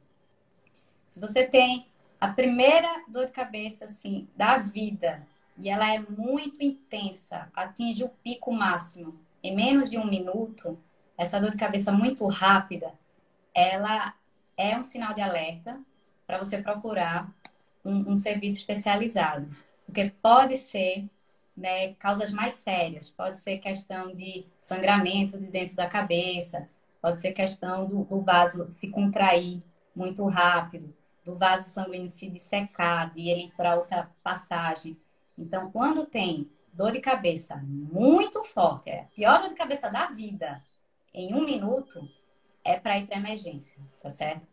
Se 1.08 1.20
você 1.20 1.46
tem 1.46 1.89
a 2.20 2.28
primeira 2.28 3.04
dor 3.08 3.26
de 3.26 3.32
cabeça 3.32 3.86
assim 3.86 4.28
da 4.36 4.58
vida 4.58 5.22
e 5.58 5.70
ela 5.70 5.94
é 5.94 6.00
muito 6.00 6.64
intensa, 6.64 7.50
atinge 7.54 8.04
o 8.04 8.10
pico 8.10 8.52
máximo 8.52 9.20
em 9.44 9.56
menos 9.56 9.90
de 9.90 9.98
um 9.98 10.06
minuto, 10.06 10.78
essa 11.18 11.40
dor 11.40 11.52
de 11.52 11.58
cabeça 11.58 11.92
muito 11.92 12.26
rápida, 12.28 12.94
ela 13.54 14.14
é 14.58 14.78
um 14.78 14.84
sinal 14.84 15.14
de 15.14 15.22
alerta 15.22 15.80
para 16.28 16.38
você 16.38 16.62
procurar 16.62 17.34
um, 17.84 18.12
um, 18.12 18.18
serviço 18.18 18.58
especializado. 18.58 19.48
Porque 19.86 20.12
pode 20.22 20.58
ser 20.58 21.10
né, 21.56 21.94
causas 21.96 22.32
mais 22.32 22.54
sérias, 22.54 23.10
pode 23.10 23.38
ser 23.38 23.58
questão 23.58 24.14
de 24.14 24.46
sangramento 24.60 25.38
de 25.38 25.48
dentro 25.48 25.76
da 25.76 25.88
cabeça, 25.88 26.70
pode 27.02 27.20
ser 27.20 27.32
questão 27.32 27.86
do, 27.86 28.04
do 28.04 28.22
vaso 28.22 28.70
se 28.70 28.90
contrair 28.90 29.62
muito 29.96 30.26
rápido, 30.26 30.94
do 31.30 31.36
vaso 31.36 31.68
sanguíneo 31.68 32.10
se 32.10 32.28
dissecar, 32.28 33.14
de 33.14 33.30
ele 33.30 33.44
ir 33.44 33.56
para 33.56 33.76
outra 33.76 34.10
passagem. 34.24 34.98
Então, 35.38 35.72
quando 35.72 36.08
tem 36.08 36.50
dor 36.74 36.92
de 36.92 37.00
cabeça 37.00 37.56
muito 37.64 38.44
forte, 38.44 38.90
é 38.90 39.02
a 39.02 39.06
pior 39.06 39.40
dor 39.40 39.50
de 39.50 39.56
cabeça 39.56 39.90
da 39.90 40.08
vida, 40.08 40.60
em 41.14 41.36
um 41.36 41.46
minuto, 41.46 42.10
é 42.64 42.80
para 42.80 42.98
ir 42.98 43.06
para 43.06 43.18
emergência, 43.18 43.78
tá 44.02 44.10
certo? 44.10 44.48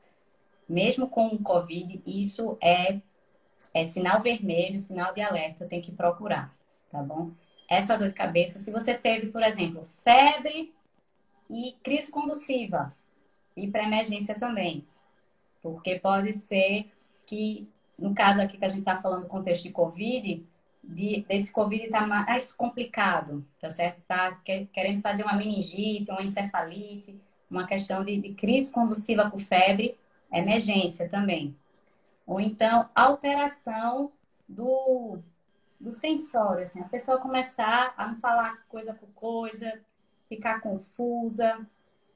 Mesmo 0.69 1.09
com 1.09 1.29
o 1.29 1.43
Covid, 1.43 2.03
isso 2.05 2.59
é, 2.61 3.01
é 3.73 3.85
sinal 3.85 4.21
vermelho, 4.21 4.79
sinal 4.79 5.15
de 5.15 5.23
alerta, 5.23 5.67
tem 5.67 5.81
que 5.81 5.93
procurar, 5.93 6.55
tá 6.91 7.03
bom? 7.03 7.31
Essa 7.69 7.97
dor 7.97 8.09
de 8.09 8.15
cabeça, 8.15 8.59
se 8.59 8.71
você 8.71 8.95
teve, 8.95 9.29
por 9.29 9.43
exemplo, 9.43 9.83
febre 10.03 10.75
e 11.49 11.75
crise 11.83 12.11
convulsiva, 12.11 12.93
ir 13.57 13.71
para 13.71 13.85
emergência 13.85 14.39
também, 14.39 14.87
porque 15.73 15.99
pode 15.99 16.33
ser 16.33 16.91
que, 17.27 17.69
no 17.99 18.15
caso 18.15 18.41
aqui 18.41 18.59
que 18.59 18.65
a 18.65 18.69
gente 18.69 18.81
está 18.81 19.01
falando 19.01 19.23
do 19.23 19.29
contexto 19.29 19.65
de 19.65 19.71
Covid, 19.71 20.47
de, 20.83 21.25
desse 21.29 21.53
Covid 21.53 21.85
está 21.85 22.07
mais 22.07 22.55
complicado, 22.55 23.45
tá 23.61 23.71
certo? 23.71 23.99
Está 23.99 24.41
querendo 24.73 25.03
fazer 25.03 25.25
uma 25.25 25.35
meningite, 25.35 26.11
uma 26.11 26.23
encefalite, 26.23 27.21
uma 27.51 27.67
questão 27.67 28.05
de, 28.05 28.21
de 28.21 28.35
crise 28.35 28.71
convulsiva 28.71 29.31
com 29.31 29.39
febre, 29.39 29.97
emergência 30.33 31.09
também. 31.09 31.57
Ou 32.27 32.41
então, 32.41 32.89
alteração 32.95 34.13
do, 34.49 35.19
do 35.81 35.93
sensório, 35.93 36.63
assim, 36.63 36.81
a 36.81 36.89
pessoa 36.89 37.19
começar 37.19 37.95
a 37.97 38.09
não 38.09 38.17
falar 38.17 38.65
coisa 38.69 38.95
com 38.95 39.07
coisa, 39.09 39.81
ficar 40.29 40.61
confusa, 40.61 41.59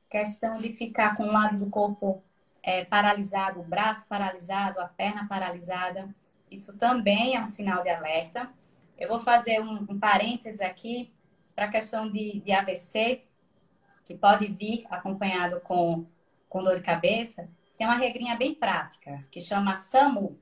questão 0.08 0.52
de 0.52 0.72
ficar 0.72 1.16
com 1.16 1.24
um 1.24 1.32
lado 1.32 1.58
do 1.58 1.70
corpo 1.70 2.22
é, 2.62 2.84
paralisado, 2.84 3.60
o 3.60 3.64
braço 3.64 4.06
paralisado, 4.06 4.80
a 4.80 4.86
perna 4.86 5.26
paralisada. 5.26 6.08
Isso 6.50 6.76
também 6.76 7.36
é 7.36 7.40
um 7.40 7.46
sinal 7.46 7.82
de 7.82 7.88
alerta. 7.88 8.50
Eu 8.98 9.08
vou 9.08 9.18
fazer 9.18 9.60
um, 9.60 9.86
um 9.88 9.98
parênteses 9.98 10.60
aqui 10.60 11.12
para 11.54 11.66
a 11.66 11.70
questão 11.70 12.10
de, 12.10 12.40
de 12.40 12.52
AVC, 12.52 13.22
que 14.04 14.14
pode 14.14 14.46
vir 14.46 14.86
acompanhado 14.90 15.60
com, 15.60 16.06
com 16.48 16.62
dor 16.62 16.76
de 16.76 16.82
cabeça. 16.82 17.48
Tem 17.76 17.86
uma 17.86 17.96
regrinha 17.96 18.36
bem 18.36 18.54
prática, 18.54 19.20
que 19.30 19.40
chama 19.40 19.76
SAMU. 19.76 20.38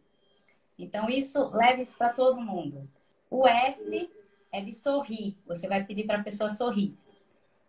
Então, 0.78 1.08
isso, 1.08 1.50
leve 1.50 1.82
isso 1.82 1.96
para 1.96 2.10
todo 2.10 2.40
mundo. 2.40 2.88
O 3.30 3.46
S 3.46 4.10
é 4.50 4.60
de 4.60 4.72
sorrir. 4.72 5.36
Você 5.46 5.68
vai 5.68 5.84
pedir 5.84 6.04
para 6.04 6.18
a 6.18 6.24
pessoa 6.24 6.48
sorrir. 6.48 6.96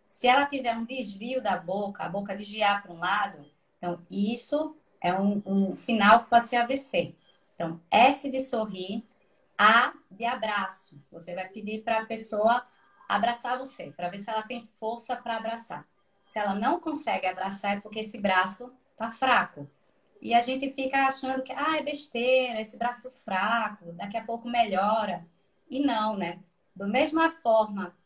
Se 0.06 0.26
ela 0.26 0.46
tiver 0.46 0.76
um 0.76 0.84
desvio 0.84 1.42
da 1.42 1.58
boca, 1.58 2.02
a 2.02 2.08
boca 2.08 2.34
desviar 2.34 2.82
para 2.82 2.92
um 2.92 2.98
lado, 2.98 3.44
então 3.80 3.98
isso 4.10 4.76
é 5.00 5.12
um, 5.14 5.42
um 5.46 5.74
sinal 5.74 6.20
que 6.20 6.30
pode 6.30 6.46
ser 6.46 6.56
AVC. 6.56 7.14
Então, 7.54 7.80
S 7.90 8.30
de 8.30 8.38
sorrir, 8.40 9.02
A 9.56 9.94
de 10.10 10.26
abraço. 10.26 10.94
Você 11.10 11.34
vai 11.34 11.48
pedir 11.48 11.82
para 11.82 12.02
a 12.02 12.06
pessoa 12.06 12.62
abraçar 13.08 13.58
você, 13.58 13.90
para 13.96 14.10
ver 14.10 14.18
se 14.18 14.30
ela 14.30 14.42
tem 14.42 14.62
força 14.62 15.16
para 15.16 15.38
abraçar. 15.38 15.86
Se 16.24 16.38
ela 16.38 16.54
não 16.54 16.78
consegue 16.78 17.26
abraçar, 17.26 17.78
é 17.78 17.80
porque 17.80 18.00
esse 18.00 18.18
braço 18.18 18.70
está 18.92 19.10
fraco. 19.10 19.68
E 20.20 20.34
a 20.34 20.40
gente 20.40 20.70
fica 20.70 21.06
achando 21.06 21.42
que, 21.42 21.52
ah, 21.52 21.78
é 21.78 21.82
besteira, 21.82 22.60
esse 22.60 22.76
braço 22.76 23.10
fraco, 23.24 23.92
daqui 23.92 24.18
a 24.18 24.24
pouco 24.24 24.46
melhora. 24.46 25.26
E 25.68 25.80
não, 25.80 26.16
né? 26.16 26.38
Da 26.76 26.86
mesma 26.86 27.30
forma 27.30 27.96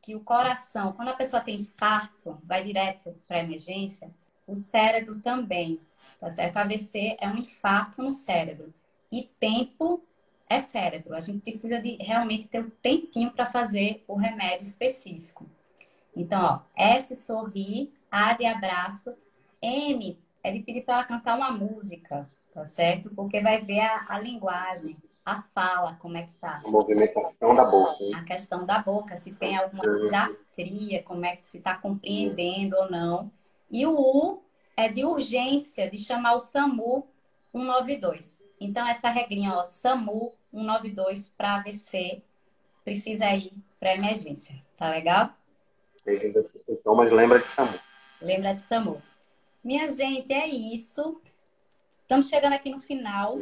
que 0.00 0.14
o 0.14 0.20
coração, 0.20 0.92
quando 0.92 1.08
a 1.08 1.16
pessoa 1.16 1.42
tem 1.42 1.56
infarto, 1.56 2.40
vai 2.44 2.62
direto 2.62 3.12
para 3.26 3.40
emergência, 3.40 4.14
o 4.46 4.54
cérebro 4.54 5.20
também, 5.20 5.80
tá 6.20 6.30
certo? 6.30 6.56
AVC 6.56 7.16
é 7.20 7.28
um 7.28 7.36
infarto 7.36 8.02
no 8.02 8.12
cérebro. 8.12 8.72
E 9.10 9.28
tempo 9.40 10.02
é 10.48 10.60
cérebro. 10.60 11.14
A 11.14 11.20
gente 11.20 11.40
precisa 11.40 11.80
de 11.80 11.96
realmente 11.96 12.46
ter 12.46 12.60
um 12.60 12.70
tempinho 12.70 13.32
para 13.32 13.46
fazer 13.46 14.04
o 14.06 14.14
remédio 14.14 14.64
específico. 14.64 15.46
Então, 16.14 16.42
ó, 16.42 16.60
S 16.74 17.14
sorrir, 17.16 17.92
A 18.10 18.32
de 18.34 18.46
abraço, 18.46 19.14
M 19.60 20.18
é 20.42 20.52
de 20.52 20.60
pedir 20.60 20.82
para 20.82 20.94
ela 20.94 21.04
cantar 21.04 21.36
uma 21.36 21.50
música, 21.50 22.28
tá 22.54 22.64
certo? 22.64 23.10
Porque 23.10 23.40
vai 23.40 23.60
ver 23.62 23.80
a, 23.80 24.04
a 24.08 24.18
linguagem, 24.18 24.96
a 25.24 25.42
fala, 25.42 25.98
como 26.00 26.16
é 26.16 26.22
que 26.22 26.34
tá. 26.36 26.62
A 26.64 26.70
movimentação 26.70 27.54
da 27.54 27.64
boca. 27.64 28.02
Hein? 28.02 28.14
A 28.14 28.22
questão 28.22 28.64
da 28.64 28.78
boca, 28.78 29.16
se 29.16 29.32
tem 29.32 29.56
alguma 29.56 29.82
desatria, 29.82 31.02
como 31.02 31.26
é 31.26 31.36
que 31.36 31.48
se 31.48 31.58
está 31.58 31.74
compreendendo 31.76 32.76
ou 32.76 32.90
não. 32.90 33.30
E 33.70 33.86
o 33.86 33.92
U 33.92 34.42
é 34.76 34.88
de 34.88 35.04
urgência, 35.04 35.90
de 35.90 35.98
chamar 35.98 36.34
o 36.34 36.40
SAMU 36.40 37.08
192. 37.52 38.46
Então, 38.60 38.86
essa 38.86 39.08
regrinha, 39.08 39.54
ó, 39.54 39.64
SAMU 39.64 40.32
192 40.52 41.30
para 41.30 41.56
AVC, 41.56 42.22
precisa 42.84 43.30
ir 43.34 43.52
para 43.80 43.94
emergência. 43.94 44.54
Tá 44.76 44.90
legal? 44.90 45.32
Então, 46.68 46.94
mas 46.94 47.10
lembra 47.10 47.38
de 47.38 47.46
SAMU. 47.46 47.78
Lembra 48.20 48.54
de 48.54 48.60
SAMU. 48.60 49.02
Minha 49.64 49.88
gente, 49.92 50.32
é 50.32 50.46
isso. 50.46 51.20
Estamos 51.90 52.28
chegando 52.28 52.52
aqui 52.52 52.70
no 52.70 52.78
final. 52.78 53.40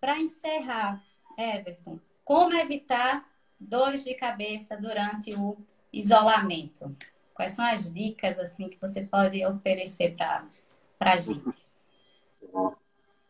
Para 0.00 0.18
encerrar, 0.18 1.00
Everton, 1.38 2.00
como 2.24 2.56
evitar 2.56 3.24
dores 3.60 4.02
de 4.04 4.14
cabeça 4.14 4.76
durante 4.76 5.32
o 5.34 5.56
isolamento? 5.92 6.96
Quais 7.42 7.54
são 7.54 7.64
as 7.64 7.92
dicas 7.92 8.38
assim 8.38 8.68
que 8.68 8.80
você 8.80 9.02
pode 9.02 9.44
oferecer 9.44 10.14
para 10.14 10.44
a 11.00 11.16
gente? 11.16 11.68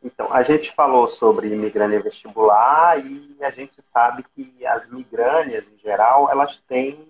Então, 0.04 0.30
a 0.30 0.42
gente 0.42 0.70
falou 0.72 1.06
sobre 1.06 1.48
migrânia 1.56 1.98
vestibular 1.98 3.02
e 3.02 3.38
a 3.40 3.48
gente 3.48 3.80
sabe 3.80 4.22
que 4.34 4.66
as 4.66 4.90
migrânias, 4.90 5.66
em 5.66 5.78
geral, 5.78 6.30
elas 6.30 6.62
têm 6.68 7.08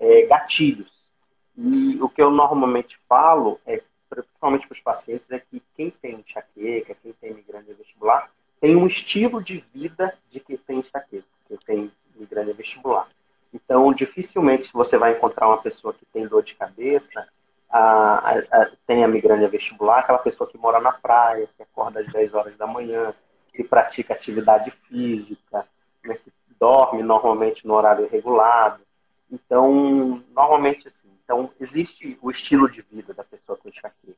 é, 0.00 0.22
gatilhos. 0.22 1.06
E 1.54 2.00
o 2.00 2.08
que 2.08 2.22
eu 2.22 2.30
normalmente 2.30 2.98
falo 3.06 3.60
é 3.66 3.82
principalmente 4.08 4.66
para 4.66 4.74
os 4.74 4.80
pacientes, 4.80 5.30
é 5.30 5.38
que 5.38 5.62
quem 5.76 5.90
tem 5.90 6.14
enxaqueca, 6.14 6.96
quem 7.02 7.12
tem 7.12 7.34
migrânia 7.34 7.74
vestibular, 7.74 8.30
tem 8.58 8.74
um 8.74 8.86
estilo 8.86 9.42
de 9.42 9.62
vida 9.74 10.18
de 10.30 10.40
quem 10.40 10.56
tem 10.56 10.78
enxaqueca, 10.78 11.26
quem 11.46 11.58
tem 11.58 11.92
migrânia 12.16 12.54
vestibular. 12.54 13.06
Então, 13.52 13.92
dificilmente 13.92 14.72
você 14.72 14.96
vai 14.96 15.12
encontrar 15.12 15.48
uma 15.48 15.60
pessoa 15.60 15.92
que 15.92 16.06
tem 16.06 16.26
dor 16.26 16.42
de 16.42 16.54
cabeça, 16.54 17.26
a, 17.68 17.80
a, 17.80 18.38
a, 18.38 18.70
tem 18.86 19.04
a 19.04 19.08
migrânia 19.08 19.48
vestibular, 19.48 20.00
aquela 20.00 20.18
pessoa 20.18 20.48
que 20.48 20.58
mora 20.58 20.80
na 20.80 20.92
praia, 20.92 21.48
que 21.56 21.62
acorda 21.62 22.00
às 22.00 22.06
10 22.12 22.34
horas 22.34 22.56
da 22.56 22.66
manhã, 22.66 23.14
que 23.52 23.62
pratica 23.62 24.14
atividade 24.14 24.70
física, 24.88 25.66
né, 26.04 26.14
que 26.14 26.32
dorme 26.58 27.02
normalmente 27.02 27.66
no 27.66 27.74
horário 27.74 28.08
regulado. 28.08 28.82
Então, 29.30 30.22
normalmente, 30.34 30.88
assim, 30.88 31.08
então, 31.24 31.50
existe 31.58 32.18
o 32.20 32.30
estilo 32.30 32.70
de 32.70 32.82
vida 32.82 33.14
da 33.14 33.24
pessoa 33.24 33.56
com 33.56 33.68
enxaqueca. 33.68 34.16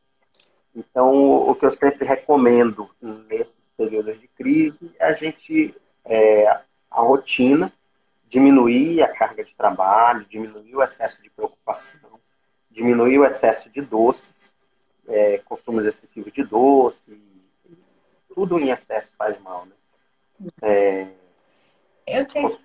Então, 0.75 1.13
o 1.49 1.55
que 1.55 1.65
eu 1.65 1.71
sempre 1.71 2.05
recomendo 2.05 2.91
nesses 3.01 3.69
períodos 3.77 4.21
de 4.21 4.27
crise 4.27 4.91
é 4.99 5.07
a 5.07 5.13
gente, 5.13 5.73
é, 6.05 6.49
a 6.91 7.01
rotina, 7.01 7.73
diminuir 8.35 9.01
a 9.01 9.09
carga 9.09 9.45
de 9.45 9.55
trabalho, 9.55 10.27
diminuir 10.27 10.75
o 10.75 10.83
excesso 10.83 11.23
de 11.23 11.31
preocupação, 11.31 12.19
diminuir 12.69 13.21
o 13.21 13.25
excesso 13.25 13.71
de 13.71 13.81
doces, 13.81 14.53
é, 15.07 15.39
consumos 15.39 15.85
excessivos 15.85 16.33
de 16.33 16.43
doce, 16.43 17.17
tudo 18.35 18.59
em 18.59 18.71
excesso 18.71 19.13
faz 19.17 19.41
mal, 19.41 19.67
né? 19.67 19.77
É, 20.63 21.07
eu 22.05 22.27
tenho... 22.27 22.59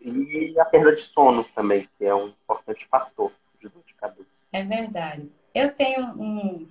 E 0.00 0.60
a 0.60 0.64
perda 0.64 0.92
de 0.92 1.02
sono 1.02 1.42
também, 1.42 1.88
que 1.98 2.04
é 2.04 2.14
um 2.14 2.28
importante 2.28 2.86
fator 2.86 3.32
de 3.60 3.68
dor 3.68 3.82
de 3.84 3.94
cabeça. 3.94 4.44
É 4.52 4.62
verdade. 4.62 5.28
Eu 5.52 5.72
tenho 5.72 6.06
um, 6.16 6.68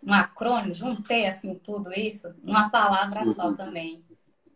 um 0.00 0.14
acrônimo, 0.14 0.72
juntei 0.72 1.26
assim 1.26 1.56
tudo 1.56 1.92
isso, 1.92 2.32
uma 2.44 2.70
palavra 2.70 3.24
uhum. 3.24 3.34
só 3.34 3.52
também. 3.52 4.04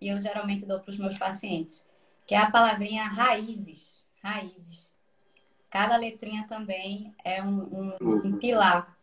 E 0.00 0.08
eu 0.08 0.18
geralmente 0.18 0.64
dou 0.64 0.78
para 0.78 0.90
os 0.90 0.98
meus 0.98 1.18
pacientes, 1.18 1.84
que 2.28 2.34
é 2.34 2.38
a 2.38 2.50
palavrinha 2.50 3.08
raízes. 3.08 4.04
Raízes. 4.22 4.94
Cada 5.68 5.96
letrinha 5.96 6.46
também 6.46 7.14
é 7.24 7.42
um, 7.42 7.96
um, 8.00 8.26
um 8.26 8.38
pilar. 8.38 8.96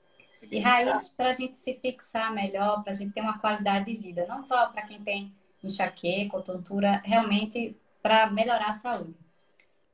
E 0.44 0.60
raiz 0.60 1.10
para 1.10 1.30
a 1.30 1.34
gente 1.34 1.58
se 1.58 1.74
fixar 1.74 2.32
melhor, 2.34 2.84
para 2.84 2.94
a 2.94 2.96
gente 2.96 3.12
ter 3.14 3.22
uma 3.22 3.40
qualidade 3.40 3.92
de 3.92 3.98
vida, 4.00 4.26
não 4.28 4.40
só 4.40 4.68
para 4.68 4.84
quem 4.84 5.02
tem 5.02 5.36
enxaqueca 5.64 6.40
tontura, 6.42 7.02
realmente 7.04 7.76
para 8.02 8.30
melhorar 8.30 8.70
a 8.70 8.74
saúde. 8.74 9.16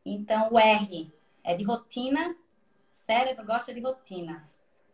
Então, 0.05 0.49
o 0.51 0.59
R 0.59 1.09
é 1.43 1.55
de 1.55 1.63
rotina 1.63 2.35
cérebro 2.91 3.45
gosta 3.45 3.73
de 3.73 3.79
rotina. 3.79 4.45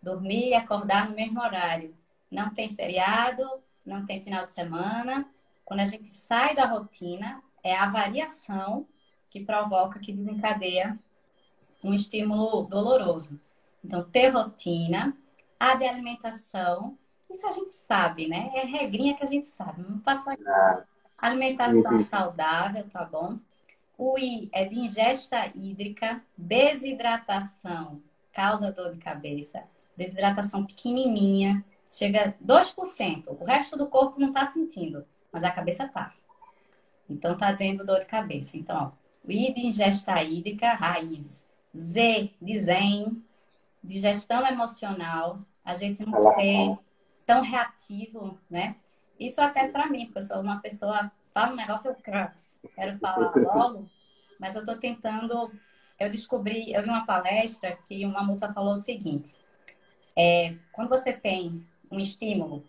Dormir 0.01 0.49
e 0.49 0.53
acordar 0.53 1.09
no 1.09 1.15
mesmo 1.15 1.41
horário. 1.41 1.95
Não 2.29 2.53
tem 2.53 2.73
feriado, 2.73 3.43
não 3.83 4.05
tem 4.05 4.21
final 4.21 4.45
de 4.45 4.51
semana. 4.51 5.27
Quando 5.65 5.79
a 5.79 5.85
gente 5.85 6.07
sai 6.07 6.55
da 6.55 6.65
rotina, 6.65 7.43
é 7.67 7.75
a 7.75 7.87
variação 7.87 8.87
que 9.29 9.43
provoca, 9.43 9.99
que 9.99 10.13
desencadeia 10.13 10.97
um 11.83 11.93
estímulo 11.93 12.63
doloroso. 12.63 13.39
Então, 13.83 14.03
ter 14.03 14.29
rotina, 14.29 15.15
a 15.59 15.75
de 15.75 15.85
alimentação, 15.85 16.97
isso 17.29 17.45
a 17.45 17.51
gente 17.51 17.71
sabe, 17.71 18.27
né? 18.27 18.51
É 18.53 18.65
regrinha 18.65 19.13
que 19.13 19.23
a 19.23 19.27
gente 19.27 19.47
sabe. 19.47 19.81
Não 19.81 19.99
passa 19.99 20.37
alimentação 21.17 21.93
uhum. 21.93 22.03
saudável, 22.03 22.87
tá 22.89 23.03
bom? 23.03 23.37
O 23.97 24.17
I 24.17 24.49
é 24.53 24.63
de 24.65 24.77
ingesta 24.77 25.51
hídrica, 25.55 26.17
desidratação, 26.37 28.01
causa 28.31 28.71
dor 28.71 28.91
de 28.91 28.99
cabeça, 28.99 29.63
desidratação 29.95 30.65
pequenininha, 30.65 31.65
chega 31.89 32.29
a 32.29 32.45
2%. 32.45 33.27
O 33.29 33.45
resto 33.45 33.77
do 33.77 33.87
corpo 33.87 34.19
não 34.19 34.27
está 34.27 34.45
sentindo, 34.45 35.03
mas 35.31 35.43
a 35.43 35.51
cabeça 35.51 35.87
tá. 35.87 36.13
Então 37.09 37.37
tá 37.37 37.53
tendo 37.53 37.85
dor 37.85 37.99
de 37.99 38.05
cabeça. 38.05 38.57
Então, 38.57 38.93
ó, 38.93 39.27
o 39.27 39.31
I 39.31 39.53
de 39.53 39.67
ingesta 39.67 40.21
hídrica, 40.23 40.73
raízes. 40.73 41.45
Z 41.75 42.31
de 42.41 42.59
zen, 42.59 43.23
digestão 43.83 44.45
emocional, 44.45 45.37
a 45.63 45.73
gente 45.73 46.05
não 46.05 46.13
ser 46.13 46.77
tão 47.25 47.41
reativo, 47.41 48.37
né? 48.49 48.75
Isso 49.19 49.41
até 49.41 49.67
para 49.67 49.87
mim, 49.87 50.05
porque 50.05 50.19
eu 50.19 50.23
sou 50.23 50.39
uma 50.39 50.59
pessoa, 50.59 51.11
fala 51.33 51.53
um 51.53 51.55
negócio, 51.55 51.89
eu 51.89 51.95
quero 51.95 52.97
falar 52.99 53.33
logo, 53.35 53.89
mas 54.39 54.55
eu 54.55 54.61
estou 54.61 54.77
tentando. 54.77 55.51
Eu 55.99 56.09
descobri, 56.09 56.71
eu 56.71 56.83
vi 56.83 56.89
uma 56.89 57.05
palestra 57.05 57.75
que 57.75 58.05
uma 58.05 58.23
moça 58.23 58.53
falou 58.53 58.73
o 58.73 58.77
seguinte: 58.77 59.35
é, 60.15 60.55
quando 60.71 60.89
você 60.89 61.11
tem 61.11 61.63
um 61.91 61.99
estímulo, 61.99 62.63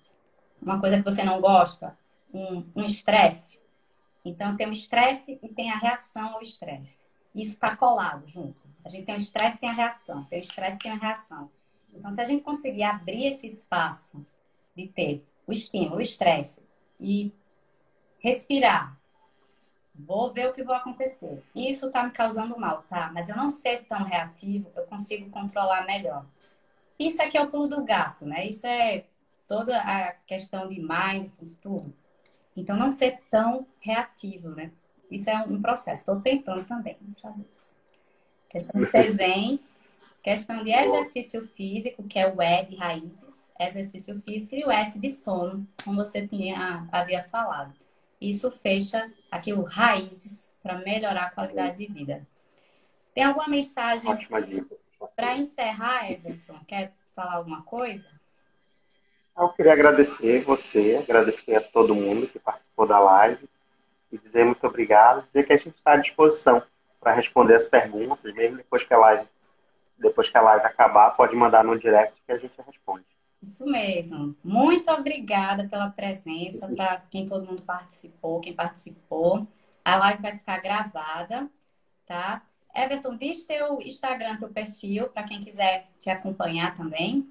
uma 0.60 0.80
coisa 0.80 0.98
que 0.98 1.04
você 1.04 1.22
não 1.22 1.40
gosta, 1.40 1.96
um 2.34 2.84
estresse, 2.84 3.60
um 3.60 3.67
então 4.24 4.56
tem 4.56 4.68
o 4.68 4.72
estresse 4.72 5.38
e 5.42 5.48
tem 5.48 5.70
a 5.70 5.78
reação 5.78 6.34
ao 6.34 6.42
estresse. 6.42 7.04
Isso 7.34 7.52
está 7.52 7.76
colado 7.76 8.26
junto. 8.28 8.62
A 8.84 8.88
gente 8.88 9.04
tem 9.04 9.14
o 9.14 9.18
estresse 9.18 9.60
tem 9.60 9.68
a 9.68 9.74
reação, 9.74 10.24
tem 10.24 10.38
o 10.38 10.42
estresse 10.42 10.78
tem 10.78 10.92
a 10.92 10.96
reação. 10.96 11.50
Então, 11.94 12.10
se 12.10 12.20
a 12.20 12.24
gente 12.24 12.42
conseguir 12.42 12.84
abrir 12.84 13.26
esse 13.26 13.46
espaço 13.46 14.24
de 14.76 14.86
ter 14.88 15.24
o 15.46 15.52
estímulo, 15.52 15.96
o 15.96 16.00
estresse 16.00 16.60
e 17.00 17.32
respirar, 18.18 18.98
Vou 19.98 20.30
ver 20.30 20.48
o 20.48 20.52
que 20.52 20.62
vai 20.62 20.76
acontecer. 20.76 21.42
Isso 21.54 21.86
está 21.86 22.04
me 22.04 22.12
causando 22.12 22.58
mal, 22.58 22.84
tá? 22.88 23.10
Mas 23.12 23.28
eu 23.28 23.36
não 23.36 23.50
ser 23.50 23.84
tão 23.86 24.04
reativo, 24.04 24.70
eu 24.76 24.84
consigo 24.84 25.28
controlar 25.30 25.84
melhor. 25.84 26.24
Isso 26.96 27.20
aqui 27.20 27.36
é 27.36 27.42
o 27.42 27.50
pulo 27.50 27.66
do 27.66 27.84
gato, 27.84 28.24
né? 28.24 28.46
Isso 28.46 28.66
é 28.66 29.04
toda 29.46 29.76
a 29.76 30.12
questão 30.26 30.68
de 30.68 30.80
mindfulness, 30.80 31.56
tudo. 31.56 31.92
Então, 32.60 32.76
não 32.76 32.90
ser 32.90 33.20
tão 33.30 33.66
reativo, 33.80 34.50
né? 34.50 34.70
Isso 35.10 35.30
é 35.30 35.36
um 35.38 35.60
processo. 35.60 36.02
Estou 36.02 36.20
tentando 36.20 36.66
também 36.66 36.96
fazer 37.20 37.46
isso. 37.50 37.68
Questão 38.48 38.80
de 38.80 38.90
desenho, 38.90 39.58
questão 40.22 40.64
de 40.64 40.72
exercício 40.72 41.46
físico, 41.48 42.02
que 42.02 42.18
é 42.18 42.26
o 42.26 42.42
E 42.42 42.64
de 42.64 42.76
raízes, 42.76 43.50
exercício 43.58 44.20
físico 44.22 44.56
e 44.56 44.64
o 44.64 44.70
S 44.70 44.98
de 44.98 45.10
sono, 45.10 45.66
como 45.84 46.04
você 46.04 46.26
tinha, 46.26 46.86
havia 46.92 47.22
falado. 47.24 47.72
Isso 48.20 48.50
fecha 48.50 49.10
aqui 49.30 49.52
o 49.52 49.62
raízes 49.62 50.50
para 50.62 50.78
melhorar 50.78 51.26
a 51.26 51.30
qualidade 51.30 51.78
de 51.78 51.92
vida. 51.92 52.26
Tem 53.14 53.24
alguma 53.24 53.48
mensagem 53.48 54.10
para 55.14 55.36
encerrar, 55.36 56.10
Everton? 56.10 56.58
Quer 56.66 56.92
falar 57.14 57.34
alguma 57.34 57.62
coisa? 57.62 58.17
Eu 59.38 59.48
queria 59.50 59.72
agradecer 59.72 60.42
você, 60.42 60.96
agradecer 60.96 61.54
a 61.54 61.60
todo 61.60 61.94
mundo 61.94 62.26
que 62.26 62.38
participou 62.38 62.86
da 62.86 62.98
live 62.98 63.48
e 64.10 64.18
dizer 64.18 64.44
muito 64.44 64.66
obrigado, 64.66 65.24
dizer 65.24 65.46
que 65.46 65.52
a 65.52 65.56
gente 65.56 65.76
está 65.76 65.92
à 65.92 65.96
disposição 65.96 66.62
para 67.00 67.12
responder 67.12 67.54
as 67.54 67.62
perguntas, 67.62 68.34
mesmo 68.34 68.56
depois 68.56 68.82
que 68.82 68.92
a 68.92 68.98
live 68.98 69.26
depois 69.98 70.30
que 70.30 70.38
a 70.38 70.40
live 70.40 70.64
acabar, 70.64 71.10
pode 71.10 71.34
mandar 71.34 71.64
no 71.64 71.78
direct 71.78 72.22
que 72.24 72.32
a 72.32 72.38
gente 72.38 72.54
responde. 72.64 73.04
Isso 73.42 73.64
mesmo. 73.66 74.34
Muito 74.42 74.90
obrigada 74.90 75.68
pela 75.68 75.90
presença, 75.90 76.68
para 76.68 77.02
quem 77.10 77.26
todo 77.26 77.46
mundo 77.46 77.62
participou, 77.62 78.40
quem 78.40 78.52
participou. 78.52 79.46
A 79.84 79.96
live 79.96 80.22
vai 80.22 80.36
ficar 80.36 80.60
gravada, 80.60 81.48
tá? 82.06 82.42
Everton, 82.74 83.16
diz 83.16 83.44
teu 83.44 83.80
Instagram, 83.80 84.36
teu 84.36 84.48
perfil, 84.48 85.08
para 85.08 85.24
quem 85.24 85.40
quiser 85.40 85.88
te 85.98 86.10
acompanhar 86.10 86.76
também. 86.76 87.28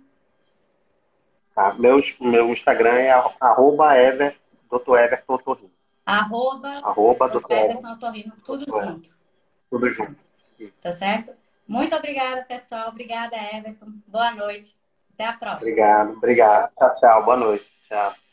Tá. 1.58 1.74
Meu, 1.74 2.00
meu 2.22 2.52
Instagram 2.52 3.00
é 3.00 3.12
arroba 3.42 3.98
Ever, 3.98 4.38
Dr. 4.70 5.00
Everton 5.00 5.38
Torrino. 5.40 5.72
Arroba, 6.06 6.70
arroba 6.84 7.28
Dr. 7.28 7.52
Everton 7.52 7.98
Torrino, 7.98 8.34
tudo 8.46 8.66
junto. 8.70 9.18
Tudo 9.68 9.88
junto. 9.88 10.16
Tá 10.84 10.92
certo? 10.92 11.34
Muito 11.68 11.96
obrigada, 11.96 12.44
pessoal. 12.44 12.90
Obrigada, 12.90 13.36
Everton. 13.36 13.88
Boa 14.06 14.36
noite. 14.36 14.76
Até 15.16 15.26
a 15.26 15.34
próxima. 15.34 15.62
Obrigado, 15.62 16.12
obrigado. 16.12 16.72
Tchau, 16.76 16.96
tchau. 17.00 17.26
Boa 17.26 17.38
noite. 17.38 17.66
Tchau. 17.90 18.27